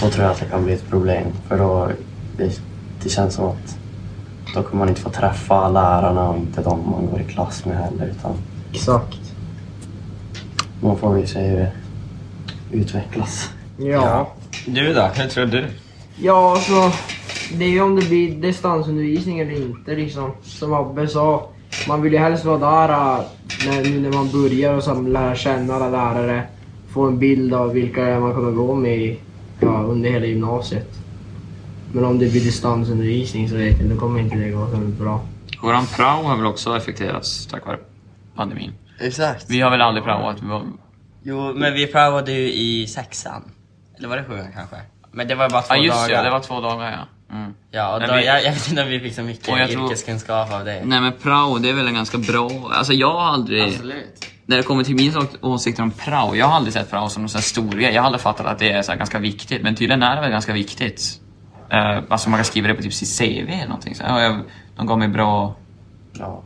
Då 0.00 0.10
tror 0.10 0.24
jag 0.24 0.32
att 0.32 0.40
det 0.40 0.46
kan 0.46 0.64
bli 0.64 0.74
ett 0.74 0.88
problem. 0.90 1.26
För 1.48 1.58
då, 1.58 1.90
det, 2.36 2.60
det 3.02 3.08
känns 3.08 3.34
som 3.34 3.44
att 3.44 3.78
då 4.54 4.62
kommer 4.62 4.78
man 4.78 4.88
inte 4.88 5.00
få 5.00 5.10
träffa 5.10 5.68
lärarna 5.68 6.28
och 6.28 6.36
inte 6.36 6.62
de 6.62 6.90
man 6.90 7.06
går 7.06 7.20
i 7.20 7.24
klass 7.24 7.64
med 7.64 7.76
heller. 7.76 8.06
Utan 8.06 8.32
Exakt. 8.72 9.20
man 10.80 10.96
får 10.96 11.18
ju 11.18 11.26
se 11.26 11.40
hur 11.40 11.56
det 11.56 11.72
utvecklas. 12.72 13.50
Ja. 13.76 14.32
Du 14.66 14.94
då? 14.94 15.02
Hur 15.14 15.28
tror 15.28 15.46
du? 15.46 15.64
Ja, 16.16 16.50
alltså. 16.50 16.92
Det 17.58 17.64
är 17.64 17.68
ju 17.68 17.82
om 17.82 17.96
det 17.96 18.08
blir 18.08 18.34
distansundervisning 18.34 19.40
eller 19.40 19.56
inte 19.56 19.94
liksom. 19.94 20.30
Som 20.42 20.72
Abbe 20.72 21.08
sa. 21.08 21.48
Man 21.88 22.02
vill 22.02 22.12
ju 22.12 22.18
helst 22.18 22.44
vara 22.44 22.58
där 22.58 22.88
äh, 22.88 23.24
när, 23.66 23.82
nu 23.90 24.00
när 24.00 24.12
man 24.12 24.30
börjar 24.30 24.74
och 24.74 24.82
så 24.82 24.94
lära 25.00 25.34
känna 25.34 25.74
alla 25.74 25.88
lärare. 25.88 26.42
Få 26.88 27.06
en 27.06 27.18
bild 27.18 27.54
av 27.54 27.72
vilka 27.72 28.02
det 28.02 28.10
är 28.10 28.20
man 28.20 28.34
kommer 28.34 28.52
gå 28.52 28.74
med 28.74 28.98
i, 28.98 29.18
ja, 29.60 29.68
under 29.68 30.10
hela 30.10 30.26
gymnasiet. 30.26 31.03
Men 31.94 32.04
om 32.04 32.18
det 32.18 32.30
blir 32.30 32.44
distansundervisning 32.44 33.48
så 33.48 33.56
vet 33.56 33.80
jag 33.80 33.90
då 33.90 33.96
kommer 33.96 34.20
inte 34.20 34.36
det 34.36 34.50
gå 34.50 34.70
så 34.70 34.76
bra. 34.76 35.24
Våran 35.62 35.86
prao 35.86 36.22
har 36.22 36.36
väl 36.36 36.46
också 36.46 36.76
effekterats 36.76 37.46
tack 37.46 37.66
vare 37.66 37.78
pandemin. 38.36 38.72
Exakt. 39.00 39.44
Vi 39.48 39.60
har 39.60 39.70
väl 39.70 39.80
aldrig 39.80 40.04
praoat. 40.04 40.42
Vi 40.42 40.46
var, 40.48 40.62
Jo, 41.22 41.52
men 41.54 41.74
vi 41.74 41.86
prövade 41.86 42.32
ju 42.32 42.52
i 42.52 42.86
sexan. 42.86 43.42
Eller 43.98 44.08
var 44.08 44.16
det 44.16 44.24
sjuan 44.24 44.46
kanske? 44.54 44.76
Men 45.12 45.28
det 45.28 45.34
var 45.34 45.50
bara 45.50 45.62
två 45.62 45.74
ja 45.74 45.82
just 45.82 45.96
dagar. 45.96 46.16
ja, 46.16 46.22
det 46.22 46.30
var 46.30 46.40
två 46.40 46.60
dagar 46.60 46.90
ja. 46.92 47.34
Mm. 47.36 47.54
Ja, 47.70 47.94
och 47.94 48.00
då, 48.00 48.14
vi- 48.14 48.26
jag, 48.26 48.44
jag 48.44 48.52
vet 48.52 48.68
inte 48.68 48.82
om 48.82 48.88
vi 48.88 49.00
fick 49.00 49.14
så 49.14 49.22
mycket 49.22 49.48
Och 49.48 49.58
jag 49.58 49.70
tror- 49.70 49.84
yrkeskunskap 49.86 50.52
av 50.52 50.64
det. 50.64 50.82
Nej 50.84 51.00
men 51.00 51.12
prao, 51.22 51.58
det 51.58 51.68
är 51.68 51.72
väl 51.72 51.86
en 51.86 51.94
ganska 51.94 52.18
bra... 52.18 52.50
Alltså 52.72 52.92
jag 52.92 53.12
har 53.12 53.24
aldrig... 53.32 53.62
Absolut. 53.62 54.26
När 54.46 54.56
det 54.56 54.62
kommer 54.62 54.84
till 54.84 54.94
min 54.94 55.16
å- 55.16 55.26
åsikter 55.54 55.82
om 55.82 55.90
prao, 55.90 56.36
jag 56.36 56.46
har 56.46 56.56
aldrig 56.56 56.72
sett 56.74 56.90
prao 56.90 57.08
som 57.08 57.22
någon 57.22 57.28
sån 57.28 57.38
här 57.38 57.42
stor 57.42 57.68
grej. 57.72 57.94
Jag 57.94 58.02
har 58.02 58.06
aldrig 58.06 58.20
fattat 58.22 58.46
att 58.46 58.58
det 58.58 58.70
är 58.70 58.82
så 58.82 58.90
här 58.92 58.98
ganska 58.98 59.18
viktigt, 59.18 59.62
men 59.62 59.74
tydligen 59.76 60.02
är 60.02 60.14
det 60.16 60.20
väl 60.22 60.30
ganska 60.30 60.52
viktigt. 60.52 61.20
Uh, 61.72 62.02
alltså 62.08 62.30
man 62.30 62.38
kan 62.38 62.44
skriva 62.44 62.68
det 62.68 62.74
på 62.74 62.82
typ 62.82 62.94
sitt 62.94 63.18
CV 63.18 63.48
eller 63.50 63.66
någonting. 63.68 63.94
Så, 63.94 64.02
ja, 64.06 64.20
jag, 64.22 64.40
de 64.76 64.86
gav 64.86 64.98
mig 64.98 65.08
bra... 65.08 65.54
Ja. 66.18 66.42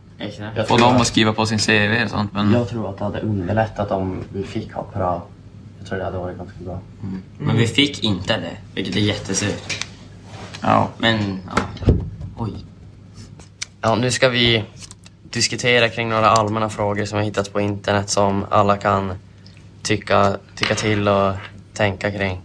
Få 0.68 0.76
dem 0.76 0.96
att- 0.96 1.06
skriva 1.06 1.32
på 1.32 1.46
sin 1.46 1.58
CV 1.58 2.02
och 2.04 2.10
sånt. 2.10 2.32
Men 2.32 2.52
Jag 2.52 2.68
tror 2.68 2.90
att 2.90 2.98
det 2.98 3.04
hade 3.04 3.20
underlättat 3.20 3.90
om 3.90 4.24
vi 4.32 4.42
fick 4.44 4.72
ha 4.72 4.82
prao. 4.82 5.22
Jag 5.78 5.88
tror 5.88 5.98
det 5.98 6.04
hade 6.04 6.18
varit 6.18 6.38
ganska 6.38 6.56
bra. 6.64 6.80
Men 7.38 7.56
vi 7.56 7.66
fick 7.66 8.04
inte 8.04 8.36
det, 8.36 8.56
vilket 8.74 8.96
är 8.96 9.00
jättesurt. 9.00 9.86
ja. 10.62 10.88
Men, 10.98 11.40
ja. 11.56 11.92
Oj. 12.38 12.52
Ja, 13.80 13.94
nu 13.94 14.10
ska 14.10 14.28
vi 14.28 14.64
diskutera 15.30 15.88
kring 15.88 16.08
några 16.08 16.28
allmänna 16.30 16.68
frågor 16.68 17.04
som 17.04 17.18
har 17.18 17.24
hittats 17.24 17.48
på 17.48 17.60
internet 17.60 18.08
som 18.10 18.44
alla 18.50 18.76
kan 18.76 19.12
tycka, 19.82 20.36
tycka 20.54 20.74
till 20.74 21.08
och 21.08 21.34
tänka 21.74 22.10
kring. 22.10 22.40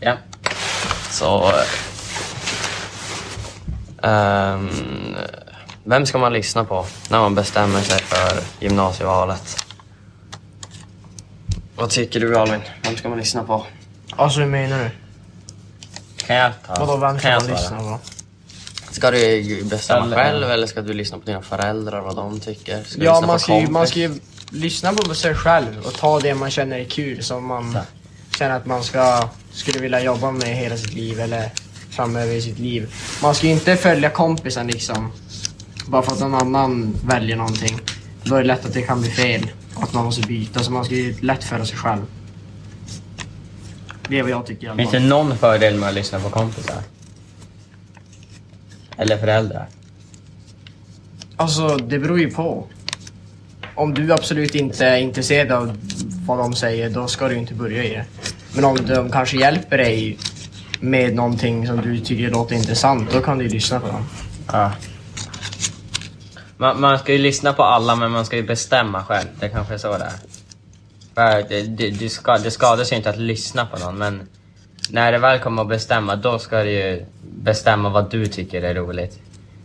Ja. 0.00 0.14
Så... 1.10 1.52
ehm, 4.02 4.68
vem 5.84 6.06
ska 6.06 6.18
man 6.18 6.32
lyssna 6.32 6.64
på 6.64 6.86
när 7.10 7.18
man 7.18 7.34
bestämmer 7.34 7.80
sig 7.80 7.98
för 7.98 8.40
gymnasievalet? 8.60 9.64
Vad 11.76 11.90
tycker 11.90 12.20
du 12.20 12.38
Alvin? 12.38 12.60
Vem 12.82 12.96
ska 12.96 13.08
man 13.08 13.18
lyssna 13.18 13.44
på? 13.44 13.66
Alltså 14.16 14.40
hur 14.40 14.46
menar 14.46 14.78
du? 14.78 14.90
Kan 16.26 16.36
jag 16.36 16.52
ta? 16.66 16.84
Vadå, 16.84 16.96
vem 16.96 17.18
ska 17.18 17.28
man 17.30 17.46
lyssna 17.46 17.78
på? 17.78 17.98
Ska 18.90 19.10
du 19.10 19.64
bestämma 19.64 20.06
Eller- 20.06 20.16
själv 20.16 20.50
eller 20.50 20.66
ska 20.66 20.82
du 20.82 20.92
lyssna 20.92 21.18
på 21.18 21.24
dina 21.24 21.42
föräldrar 21.42 22.00
vad 22.00 22.16
de 22.16 22.40
tycker? 22.40 22.82
Ska 22.82 23.04
Ja, 23.04 23.20
man 23.20 23.40
ska, 23.40 23.60
ju, 23.60 23.68
man 23.68 23.86
ska 23.86 23.98
ju 23.98 24.20
lyssna 24.50 24.92
på 24.92 25.14
sig 25.14 25.34
själv 25.34 25.86
och 25.86 25.94
ta 25.94 26.20
det 26.20 26.34
man 26.34 26.50
känner 26.50 26.78
är 26.78 26.84
kul 26.84 27.22
som 27.22 27.46
man 27.46 27.78
känner 28.38 28.56
att 28.56 28.66
man 28.66 28.82
ska, 28.82 29.28
skulle 29.50 29.78
vilja 29.78 30.00
jobba 30.00 30.30
med 30.30 30.48
hela 30.48 30.76
sitt 30.76 30.94
liv 30.94 31.20
eller 31.20 31.50
framöver 31.90 32.32
i 32.32 32.42
sitt 32.42 32.58
liv. 32.58 32.94
Man 33.22 33.34
ska 33.34 33.46
ju 33.46 33.52
inte 33.52 33.76
följa 33.76 34.10
kompisen 34.10 34.66
liksom. 34.66 35.12
Bara 35.86 36.02
för 36.02 36.12
att 36.12 36.20
någon 36.20 36.34
annan 36.34 36.96
väljer 37.04 37.36
någonting. 37.36 37.80
Då 38.22 38.34
är 38.34 38.40
det 38.40 38.46
lätt 38.46 38.64
att 38.64 38.74
det 38.74 38.82
kan 38.82 39.00
bli 39.00 39.10
fel. 39.10 39.50
Att 39.76 39.92
man 39.92 40.04
måste 40.04 40.28
byta. 40.28 40.60
Så 40.60 40.72
man 40.72 40.84
ska 40.84 40.94
ju 40.94 41.14
lätt 41.20 41.44
föra 41.44 41.64
sig 41.64 41.76
själv. 41.76 42.02
Det 44.08 44.18
är 44.18 44.22
vad 44.22 44.30
jag 44.30 44.46
tycker 44.46 44.66
i 44.66 44.68
alla 44.68 44.76
Finns 44.76 44.90
det 44.90 45.00
någon 45.00 45.38
fördel 45.38 45.78
med 45.78 45.88
att 45.88 45.94
lyssna 45.94 46.20
på 46.20 46.30
kompisar? 46.30 46.82
Eller 48.96 49.18
föräldrar? 49.18 49.68
Alltså, 51.36 51.76
det 51.76 51.98
beror 51.98 52.20
ju 52.20 52.30
på. 52.30 52.66
Om 53.74 53.94
du 53.94 54.12
absolut 54.12 54.54
inte 54.54 54.86
är 54.86 54.96
intresserad 54.96 55.52
av 55.52 55.78
vad 56.28 56.38
de 56.38 56.54
säger, 56.54 56.90
då 56.90 57.08
ska 57.08 57.28
du 57.28 57.34
inte 57.34 57.54
börja 57.54 57.84
i 57.84 57.88
det. 57.88 58.04
Men 58.58 58.64
om 58.64 58.86
de 58.86 59.10
kanske 59.10 59.36
hjälper 59.36 59.78
dig 59.78 60.18
med 60.80 61.14
någonting 61.14 61.66
som 61.66 61.80
du 61.80 62.00
tycker 62.00 62.30
låter 62.30 62.54
intressant, 62.54 63.12
då 63.12 63.20
kan 63.20 63.38
du 63.38 63.44
ju 63.44 63.50
lyssna 63.50 63.80
på 63.80 63.86
dem. 63.86 64.06
Ja. 64.52 64.72
Man, 66.56 66.80
man 66.80 66.98
ska 66.98 67.12
ju 67.12 67.18
lyssna 67.18 67.52
på 67.52 67.62
alla 67.62 67.96
men 67.96 68.10
man 68.10 68.26
ska 68.26 68.36
ju 68.36 68.42
bestämma 68.42 69.04
själv. 69.04 69.26
Det 69.40 69.48
kanske 69.48 69.74
är 69.74 69.78
så 69.78 69.98
det 69.98 70.04
är. 70.04 70.12
För 71.14 71.48
det, 71.48 71.62
det, 71.62 71.90
det, 71.90 72.08
ska, 72.08 72.38
det 72.38 72.50
skadar 72.50 72.84
sig 72.84 72.96
inte 72.96 73.10
att 73.10 73.18
lyssna 73.18 73.66
på 73.66 73.78
någon 73.78 73.98
men 73.98 74.28
när 74.90 75.12
det 75.12 75.18
väl 75.18 75.38
kommer 75.38 75.62
att 75.62 75.68
bestämma 75.68 76.16
då 76.16 76.38
ska 76.38 76.62
du 76.62 76.70
ju 76.70 77.04
bestämma 77.22 77.88
vad 77.88 78.10
du 78.10 78.26
tycker 78.26 78.62
är 78.62 78.74
roligt. 78.74 79.18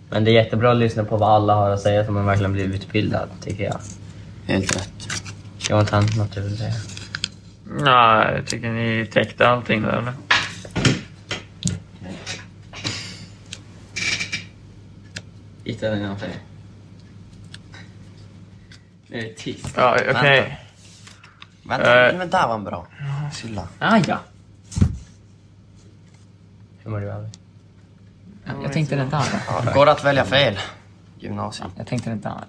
Men 0.09 0.23
det 0.23 0.31
är 0.31 0.33
jättebra 0.33 0.71
att 0.71 0.77
lyssna 0.77 1.03
på 1.03 1.17
vad 1.17 1.29
alla 1.29 1.55
har 1.55 1.69
att 1.69 1.81
säga 1.81 2.05
så 2.05 2.11
man 2.11 2.25
verkligen 2.25 2.53
blir 2.53 2.65
utbildad, 2.65 3.29
tycker 3.41 3.63
jag. 3.63 3.79
Helt 4.45 4.75
rätt. 4.75 5.07
Jonathan, 5.69 6.07
något 6.17 6.35
du 6.35 6.41
vill 6.41 6.57
säga? 6.57 6.73
Nej, 7.81 8.33
jag 8.35 8.47
tycker 8.47 8.69
ni 8.71 9.05
täckte 9.05 9.47
allting 9.49 9.81
där 9.81 9.97
eller? 9.97 10.13
Hittade 15.63 15.95
ni 15.95 16.01
någonting? 16.01 16.29
Nu 19.07 19.17
är 19.19 19.23
det 19.23 19.33
tyst. 19.33 19.73
Ja, 19.77 19.97
okej. 20.09 20.59
Vänta, 21.63 22.09
Eh. 22.09 22.17
men 22.17 22.29
där 22.29 22.47
var 22.47 22.55
en 22.55 22.63
bra. 22.63 22.87
Sylla. 23.33 23.67
Ah, 23.79 23.99
ja. 24.07 24.19
Hur 26.83 26.91
mår 26.91 26.99
du 26.99 27.11
Alvin? 27.11 27.31
Jag 28.63 28.73
tänkte 28.73 28.95
den 28.95 29.09
där. 29.09 29.73
Går 29.73 29.89
att 29.89 30.03
välja 30.05 30.25
fel? 30.25 30.59
Gymnasium. 31.19 31.71
Jag 31.77 31.87
tänkte 31.87 32.09
den 32.09 32.21
där. 32.21 32.43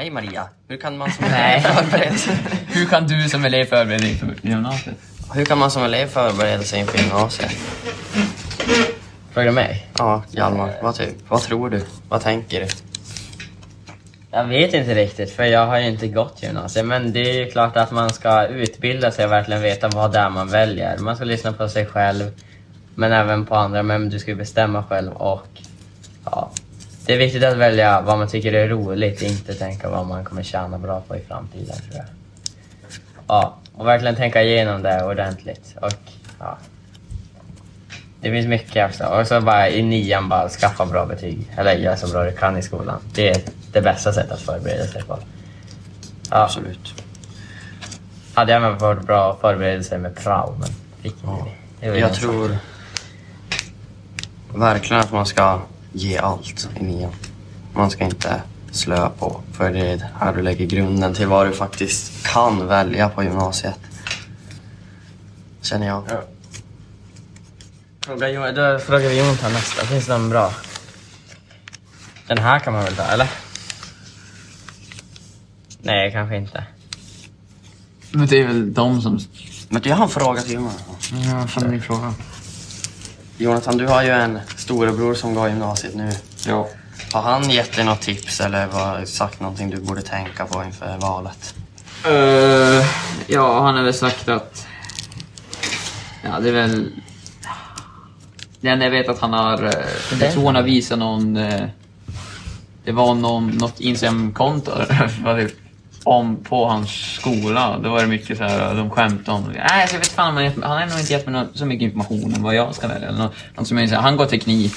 Hej 0.00 0.10
Maria, 0.10 0.48
hur 0.68 0.76
kan 0.76 0.98
man 0.98 1.12
som 1.12 1.24
elev 1.28 1.60
förbereda 1.60 2.16
sig? 2.16 2.36
Hur 2.68 2.86
kan 2.86 3.06
du 3.06 3.28
som 3.28 3.44
elev 3.44 3.64
förbereda 3.64 3.98
dig 3.98 4.14
för 4.14 4.34
gymnasiet? 4.42 4.96
Hur 5.34 5.44
kan 5.44 5.58
man 5.58 5.70
som 5.70 5.82
elev 5.82 6.06
förbereda 6.06 6.62
sig 6.62 6.80
inför 6.80 6.98
gymnasiet? 6.98 7.52
Frågar 9.30 9.46
du 9.46 9.52
mig? 9.52 9.86
Ja, 9.98 10.22
Hjalmar. 10.30 10.72
Vad, 10.82 10.94
typ, 10.94 11.14
vad 11.28 11.40
tror 11.40 11.70
du? 11.70 11.84
Vad 12.08 12.20
tänker 12.20 12.60
du? 12.60 12.66
Jag 14.30 14.44
vet 14.44 14.74
inte 14.74 14.94
riktigt, 14.94 15.32
för 15.32 15.44
jag 15.44 15.66
har 15.66 15.78
ju 15.78 15.88
inte 15.88 16.08
gått 16.08 16.42
gymnasiet. 16.42 16.86
Men 16.86 17.12
det 17.12 17.20
är 17.20 17.44
ju 17.44 17.50
klart 17.50 17.76
att 17.76 17.90
man 17.90 18.10
ska 18.10 18.46
utbilda 18.46 19.10
sig 19.10 19.24
och 19.24 19.32
verkligen 19.32 19.62
veta 19.62 19.88
vad 19.88 20.12
det 20.12 20.18
är 20.18 20.30
man 20.30 20.48
väljer. 20.48 20.98
Man 20.98 21.16
ska 21.16 21.24
lyssna 21.24 21.52
på 21.52 21.68
sig 21.68 21.86
själv, 21.86 22.30
men 22.94 23.12
även 23.12 23.46
på 23.46 23.54
andra. 23.54 23.82
Men 23.82 24.08
du 24.08 24.18
ska 24.18 24.30
ju 24.30 24.36
bestämma 24.36 24.84
själv 24.84 25.12
och 25.12 25.46
ja. 26.24 26.50
Det 27.10 27.14
är 27.14 27.18
viktigt 27.18 27.44
att 27.44 27.56
välja 27.56 28.00
vad 28.00 28.18
man 28.18 28.28
tycker 28.28 28.52
är 28.52 28.68
roligt, 28.68 29.22
inte 29.22 29.54
tänka 29.54 29.90
vad 29.90 30.06
man 30.06 30.24
kommer 30.24 30.42
tjäna 30.42 30.78
bra 30.78 31.00
på 31.08 31.16
i 31.16 31.20
framtiden 31.28 31.66
tror 31.66 31.94
jag. 31.94 32.04
Ja, 33.26 33.56
och 33.74 33.86
verkligen 33.86 34.16
tänka 34.16 34.42
igenom 34.42 34.82
det 34.82 35.04
ordentligt. 35.04 35.76
Och 35.80 35.92
ja. 36.38 36.58
Det 38.20 38.30
finns 38.30 38.46
mycket 38.46 38.88
också. 38.88 39.04
Och 39.04 39.26
så 39.26 39.40
bara 39.40 39.68
i 39.68 39.82
nian 39.82 40.28
bara 40.28 40.48
skaffa 40.48 40.86
bra 40.86 41.06
betyg. 41.06 41.52
Eller 41.56 41.72
gör 41.72 41.96
så 41.96 42.08
bra 42.12 42.24
du 42.24 42.32
kan 42.32 42.56
i 42.56 42.62
skolan. 42.62 43.00
Det 43.14 43.30
är 43.30 43.42
det 43.72 43.80
bästa 43.80 44.12
sättet 44.12 44.32
att 44.32 44.40
förbereda 44.40 44.86
sig 44.86 45.02
på. 45.02 45.18
Ja. 46.30 46.36
Absolut. 46.36 47.04
Hade 48.34 48.52
jag 48.52 48.62
med 48.62 48.72
varit 48.78 49.06
bra 49.06 49.38
förberedelse 49.40 49.98
med 49.98 50.16
prao, 50.16 50.56
men 50.60 50.68
fick 51.02 51.14
Ja. 51.24 51.46
det. 51.80 51.90
det. 51.90 51.98
Jag 51.98 52.14
tror 52.14 52.56
verkligen 54.54 55.02
att 55.02 55.12
man 55.12 55.26
ska 55.26 55.60
ge 55.92 56.18
allt 56.18 56.68
i 56.80 56.84
nian. 56.84 57.12
Man 57.74 57.90
ska 57.90 58.04
inte 58.04 58.42
slöa 58.70 59.10
på, 59.10 59.40
för 59.52 59.72
det 59.72 59.80
är 59.80 60.08
här 60.18 60.34
du 60.34 60.42
lägger 60.42 60.66
grunden 60.66 61.14
till 61.14 61.26
vad 61.26 61.46
du 61.46 61.52
faktiskt 61.52 62.26
kan 62.26 62.66
välja 62.66 63.08
på 63.08 63.22
gymnasiet. 63.22 63.80
Känner 65.62 65.86
jag. 65.86 66.04
Ja. 66.08 66.22
Fråga 68.00 68.52
Då 68.52 68.78
frågar 68.78 69.08
vi 69.08 69.18
Jonathan 69.18 69.52
nästa. 69.52 69.86
Finns 69.86 70.06
det 70.06 70.18
någon 70.18 70.30
bra? 70.30 70.52
Den 72.26 72.38
här 72.38 72.58
kan 72.58 72.72
man 72.72 72.84
väl 72.84 72.96
ta, 72.96 73.02
eller? 73.02 73.30
Nej, 75.82 76.12
kanske 76.12 76.36
inte. 76.36 76.64
Men 78.10 78.26
det 78.26 78.40
är 78.40 78.46
väl 78.46 78.74
de 78.74 79.02
som... 79.02 79.20
Men 79.68 79.82
jag 79.84 79.96
har 79.96 80.04
en 80.04 80.10
fråga 80.10 80.42
till 80.42 80.52
Jonathan. 80.52 80.94
Ja, 81.12 81.46
fan 81.46 81.64
är 81.64 81.70
din 81.70 81.82
fråga? 81.82 82.14
Jonathan, 83.40 83.76
du 83.78 83.86
har 83.86 84.02
ju 84.02 84.08
en 84.10 84.38
storebror 84.56 85.14
som 85.14 85.34
går 85.34 85.46
i 85.48 85.50
gymnasiet 85.50 85.94
nu. 85.94 86.12
Ja. 86.46 86.68
Har 87.12 87.22
han 87.22 87.50
gett 87.50 87.76
dig 87.76 87.84
något 87.84 88.00
tips 88.00 88.40
eller 88.40 88.66
vad, 88.66 89.08
sagt 89.08 89.40
någonting 89.40 89.70
du 89.70 89.80
borde 89.80 90.02
tänka 90.02 90.46
på 90.46 90.64
inför 90.64 90.96
valet? 90.98 91.54
Uh, 92.06 92.84
ja, 93.26 93.62
han 93.62 93.74
har 93.74 93.82
väl 93.82 93.94
sagt 93.94 94.28
att... 94.28 94.66
Ja, 96.24 96.40
det 96.40 96.48
är 96.48 96.52
väl... 96.52 96.92
Det 98.60 98.68
enda 98.68 98.84
jag 98.84 98.90
vet 98.92 99.08
att 99.08 99.18
han 99.20 99.32
har... 99.32 99.62
eh, 99.64 100.20
Jag 100.20 100.32
tror 100.32 100.46
han 100.46 100.54
har 100.54 100.62
visat 100.62 100.98
någon... 100.98 101.36
eh, 101.36 101.66
Det 102.84 102.92
var 102.92 103.14
någon, 103.14 103.46
något 103.50 103.80
Instagram-konto 103.80 104.70
om 106.04 106.36
på 106.36 106.66
hans 106.66 107.14
skola. 107.14 107.78
Då 107.78 107.90
var 107.90 108.00
det 108.00 108.06
mycket 108.06 108.38
så 108.38 108.44
här, 108.44 108.74
de 108.74 108.90
skämtade 108.90 109.38
om... 109.38 109.44
Nej, 109.68 109.88
så 109.88 109.94
jag 109.94 109.98
vet 110.00 110.08
fan, 110.08 110.34
men 110.34 110.52
han 110.62 110.78
har 110.78 110.86
nog 110.86 111.00
inte 111.00 111.12
gett 111.12 111.26
mig 111.26 111.32
nå- 111.32 111.48
så 111.54 111.66
mycket 111.66 111.84
information 111.84 112.34
om 112.36 112.42
vad 112.42 112.54
jag 112.54 112.74
ska 112.74 112.88
välja. 112.88 113.08
Eller 113.08 113.18
något, 113.18 113.34
något 113.56 113.68
som 113.68 113.78
jag, 113.78 113.88
så 113.88 113.94
här, 113.94 114.02
han 114.02 114.16
går 114.16 114.26
teknik. 114.26 114.74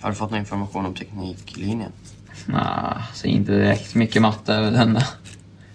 Har 0.00 0.10
du 0.10 0.16
fått 0.16 0.30
någon 0.30 0.40
information 0.40 0.86
om 0.86 0.94
tekniklinjen? 0.94 1.92
Nej, 2.46 2.62
så 3.14 3.26
inte 3.26 3.52
direkt 3.52 3.94
mycket 3.94 4.22
matte 4.22 4.54
över 4.54 4.70
den. 4.70 4.98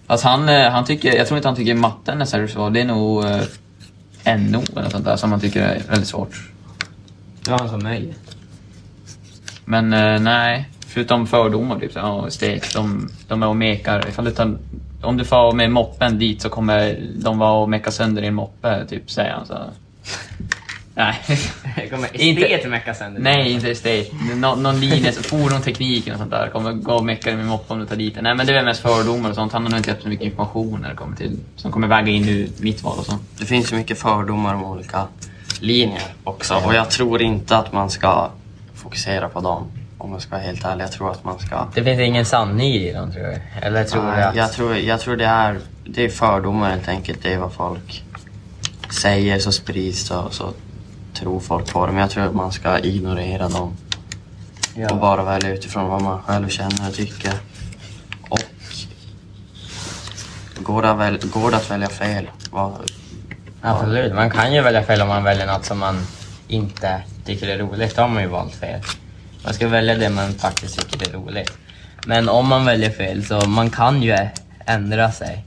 Alltså 0.07 0.27
han, 0.27 0.49
eh, 0.49 0.69
han 0.71 0.85
tycker, 0.85 1.15
jag 1.17 1.27
tror 1.27 1.37
inte 1.37 1.47
han 1.47 1.55
tycker 1.55 1.75
matten 1.75 2.21
är 2.21 2.25
särskilt 2.25 2.51
svår. 2.51 2.69
Det 2.69 2.81
är 2.81 2.85
nog 2.85 3.25
eh, 3.25 3.41
NO 4.37 4.63
eller 4.77 4.89
sånt 4.89 5.05
där 5.05 5.15
som 5.15 5.31
han 5.31 5.39
tycker 5.39 5.61
är 5.61 5.81
väldigt 5.89 6.07
svårt. 6.07 6.49
Det 7.41 7.51
var 7.51 7.59
han 7.59 7.69
som 7.69 7.79
mig. 7.83 8.15
Men 9.65 9.93
eh, 9.93 10.19
nej, 10.19 10.69
förutom 10.95 11.27
fördomar 11.27 11.79
typ 11.79 11.93
så, 11.93 11.99
ja, 11.99 12.27
estet, 12.27 12.73
de, 12.73 13.09
de 13.27 13.43
är 13.43 13.47
och 13.47 13.55
mekar. 13.55 14.07
Ifall 14.09 14.25
du 14.25 14.31
tar, 14.31 14.57
om 15.01 15.17
du 15.17 15.25
får 15.25 15.51
med 15.51 15.71
moppen 15.71 16.19
dit 16.19 16.41
så 16.41 16.49
kommer 16.49 16.99
de 17.15 17.37
vara 17.37 17.51
och 17.51 17.69
meka 17.69 17.91
sönder 17.91 18.21
din 18.21 18.33
moppe, 18.33 18.85
typ 18.89 19.11
säger 19.11 19.31
han 19.31 19.45
så. 19.45 19.57
Nej. 20.93 21.15
Kommer 21.91 22.21
Inte- 22.21 22.45
estet 22.45 22.71
mecka 22.71 22.93
sönder. 22.93 23.21
Nej, 23.21 23.51
inte 23.51 23.71
estate. 23.71 24.05
Nå, 24.35 24.55
någon 24.55 24.79
linje, 24.79 25.11
så 25.11 25.23
fordonteknik 25.23 26.07
och 26.11 26.17
sånt 26.17 26.31
där. 26.31 26.49
Kommer 26.49 26.71
gå 26.73 26.93
och 26.93 27.05
mecka 27.05 27.35
med 27.35 27.45
moppe 27.45 27.73
om 27.73 27.79
du 27.79 27.85
tar 27.85 27.95
dit. 27.95 28.17
Nej 28.21 28.35
men 28.35 28.45
det 28.45 28.51
är 28.51 28.55
väl 28.55 28.65
mest 28.65 28.81
fördomar 28.81 29.29
och 29.29 29.35
sånt. 29.35 29.53
Han 29.53 29.63
har 29.63 29.69
nog 29.69 29.79
inte 29.79 29.89
gett 29.89 30.01
så 30.01 30.07
mycket 30.09 30.25
information 30.25 30.81
när 30.81 30.89
det 30.89 30.95
kommer 30.95 31.15
till, 31.17 31.39
som 31.55 31.71
kommer 31.71 31.87
väga 31.87 32.11
in 32.11 32.23
i 32.23 32.51
mitt 32.59 32.83
val 32.83 32.99
och 32.99 33.05
sånt. 33.05 33.21
Det 33.39 33.45
finns 33.45 33.71
ju 33.73 33.77
mycket 33.77 33.99
fördomar 33.99 34.53
om 34.55 34.63
olika 34.65 35.07
linjer 35.59 36.03
också 36.23 36.53
och 36.65 36.73
jag 36.75 36.89
tror 36.91 37.21
inte 37.21 37.57
att 37.57 37.73
man 37.73 37.89
ska 37.89 38.29
fokusera 38.75 39.29
på 39.29 39.39
dem. 39.41 39.67
Om 40.05 40.11
jag 40.11 40.21
ska 40.21 40.31
vara 40.31 40.41
helt 40.41 40.65
ärlig. 40.65 40.83
Jag 40.83 40.91
tror 40.91 41.11
att 41.11 41.23
man 41.23 41.39
ska... 41.39 41.67
Det 41.75 41.83
finns 41.83 41.99
ingen 41.99 42.25
sanning 42.25 42.73
i 42.73 42.93
dem 42.93 43.11
tror 43.11 43.25
jag. 43.25 43.39
Eller 43.61 43.83
tror 43.83 44.01
du 44.01 44.07
Nej, 44.07 44.23
att... 44.23 44.35
jag, 44.35 44.51
tror, 44.51 44.75
jag 44.75 44.99
tror 44.99 45.15
det 45.15 45.25
är, 45.25 45.59
det 45.85 46.05
är 46.05 46.09
fördomar 46.09 46.69
helt 46.69 46.87
enkelt. 46.87 47.19
Det 47.23 47.33
är 47.33 47.37
vad 47.37 47.53
folk 47.53 48.03
säger 49.01 49.39
så 49.39 49.51
sprids 49.51 50.11
och 50.11 50.33
så 50.33 50.53
tror 51.13 51.39
folk 51.39 51.73
på 51.73 51.85
det. 51.85 51.91
Men 51.91 52.01
jag 52.01 52.09
tror 52.09 52.23
att 52.23 52.35
man 52.35 52.51
ska 52.51 52.79
ignorera 52.79 53.49
dem 53.49 53.77
och 54.75 54.81
Ja. 54.81 54.95
bara 54.95 55.23
välja 55.23 55.49
utifrån 55.53 55.89
vad 55.89 56.01
man 56.01 56.21
själv 56.21 56.49
känner 56.49 56.89
och 56.89 56.93
tycker. 56.95 57.33
Och 58.29 58.39
går 60.63 60.81
det, 60.81 60.91
att 60.91 60.97
väl, 60.97 61.17
går 61.23 61.51
det 61.51 61.57
att 61.57 61.71
välja 61.71 61.89
fel? 61.89 62.29
Vad, 62.51 62.73
Absolut. 63.61 64.13
Man 64.15 64.29
kan 64.29 64.53
ju 64.53 64.61
välja 64.61 64.83
fel 64.83 65.01
om 65.01 65.07
man 65.07 65.23
väljer 65.23 65.47
något 65.47 65.65
som 65.65 65.79
man 65.79 66.07
inte 66.47 67.01
tycker 67.25 67.47
är 67.47 67.57
roligt. 67.57 67.95
Då 67.95 68.01
har 68.01 68.09
man 68.09 68.23
ju 68.23 68.29
valt 68.29 68.55
fel. 68.55 68.81
Man 69.45 69.53
ska 69.53 69.67
välja 69.67 69.95
det 69.95 70.09
man 70.09 70.33
faktiskt 70.33 70.89
tycker 70.89 71.09
är 71.09 71.13
roligt. 71.13 71.51
Men 72.05 72.29
om 72.29 72.47
man 72.47 72.65
väljer 72.65 72.89
fel 72.89 73.25
så 73.25 73.39
man 73.47 73.69
kan 73.69 74.03
ju 74.03 74.17
ändra 74.65 75.11
sig. 75.11 75.45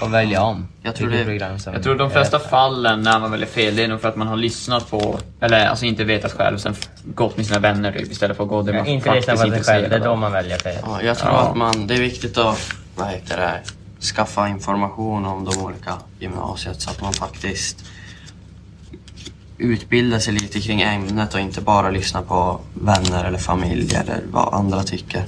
Och 0.00 0.14
välja 0.14 0.42
om. 0.42 0.68
Jag 0.82 0.94
tror 0.96 1.10
det- 1.10 1.24
program 1.24 1.58
som 1.58 1.72
Jag 1.74 1.82
tror 1.82 1.94
de 1.94 2.06
är 2.06 2.12
flesta 2.12 2.38
fallen 2.38 3.02
när 3.02 3.18
man 3.18 3.30
väljer 3.30 3.46
fel, 3.46 3.76
det 3.76 3.84
är 3.84 3.88
nog 3.88 4.00
för 4.00 4.08
att 4.08 4.16
man 4.16 4.26
har 4.28 4.36
lyssnat 4.36 4.90
på, 4.90 5.18
eller 5.40 5.66
alltså 5.66 5.84
inte 5.84 6.04
vetat 6.04 6.32
själv, 6.32 6.58
sen 6.58 6.74
gått 7.04 7.36
med 7.36 7.46
sina 7.46 7.58
vänner 7.58 7.92
typ, 7.92 8.12
istället 8.12 8.36
för 8.36 8.44
att 8.44 8.50
gå 8.50 8.62
där 8.62 8.72
man 8.72 8.86
Inte 8.86 9.14
lyssna 9.14 9.32
på 9.32 9.38
sig 9.38 9.48
faktiskt 9.50 9.68
själv, 9.70 9.82
det 9.82 9.86
är 9.86 9.86
intresserad 9.88 10.02
då 10.14 10.16
man 10.16 10.32
väljer 10.32 10.58
fel. 10.58 10.78
Ja, 10.82 11.02
jag 11.02 11.18
tror 11.18 11.32
Ja. 11.32 11.38
att 11.48 11.56
man, 11.56 11.86
det 11.86 11.94
är 11.94 12.00
viktigt 12.00 12.38
att 12.38 12.70
vad 12.96 13.08
heter 13.08 13.36
det, 13.36 13.60
skaffa 14.04 14.48
information 14.48 15.24
om 15.24 15.44
de 15.44 15.58
olika 15.64 15.92
gymnasiet 16.18 16.80
så 16.82 16.90
att 16.90 17.00
man 17.00 17.12
faktiskt 17.12 17.84
utbildar 19.58 20.18
sig 20.18 20.34
lite 20.34 20.60
kring 20.60 20.82
ämnet 20.82 21.34
och 21.34 21.40
inte 21.40 21.60
bara 21.60 21.90
lyssna 21.90 22.22
på 22.22 22.60
vänner 22.74 23.24
eller 23.24 23.38
familj 23.38 23.94
eller 23.94 24.20
vad 24.30 24.54
andra 24.54 24.82
tycker. 24.82 25.24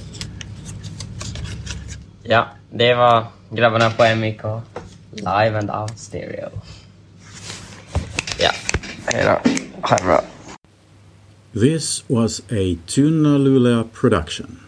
Ja, 2.23 2.47
det 2.71 2.93
var 2.93 3.25
grabbarna 3.49 3.91
på 3.91 4.15
MIK. 4.15 4.41
Live 5.11 5.59
and 5.59 5.71
out 5.71 5.99
stereo. 5.99 6.49
Ja, 8.39 8.51
hejdå. 9.05 9.39
Ha 9.81 9.97
det 9.97 10.03
bra. 10.03 10.21
This 11.53 12.03
was 12.07 12.39
a 12.39 12.77
Tunalulea 12.85 13.83
production. 13.93 14.59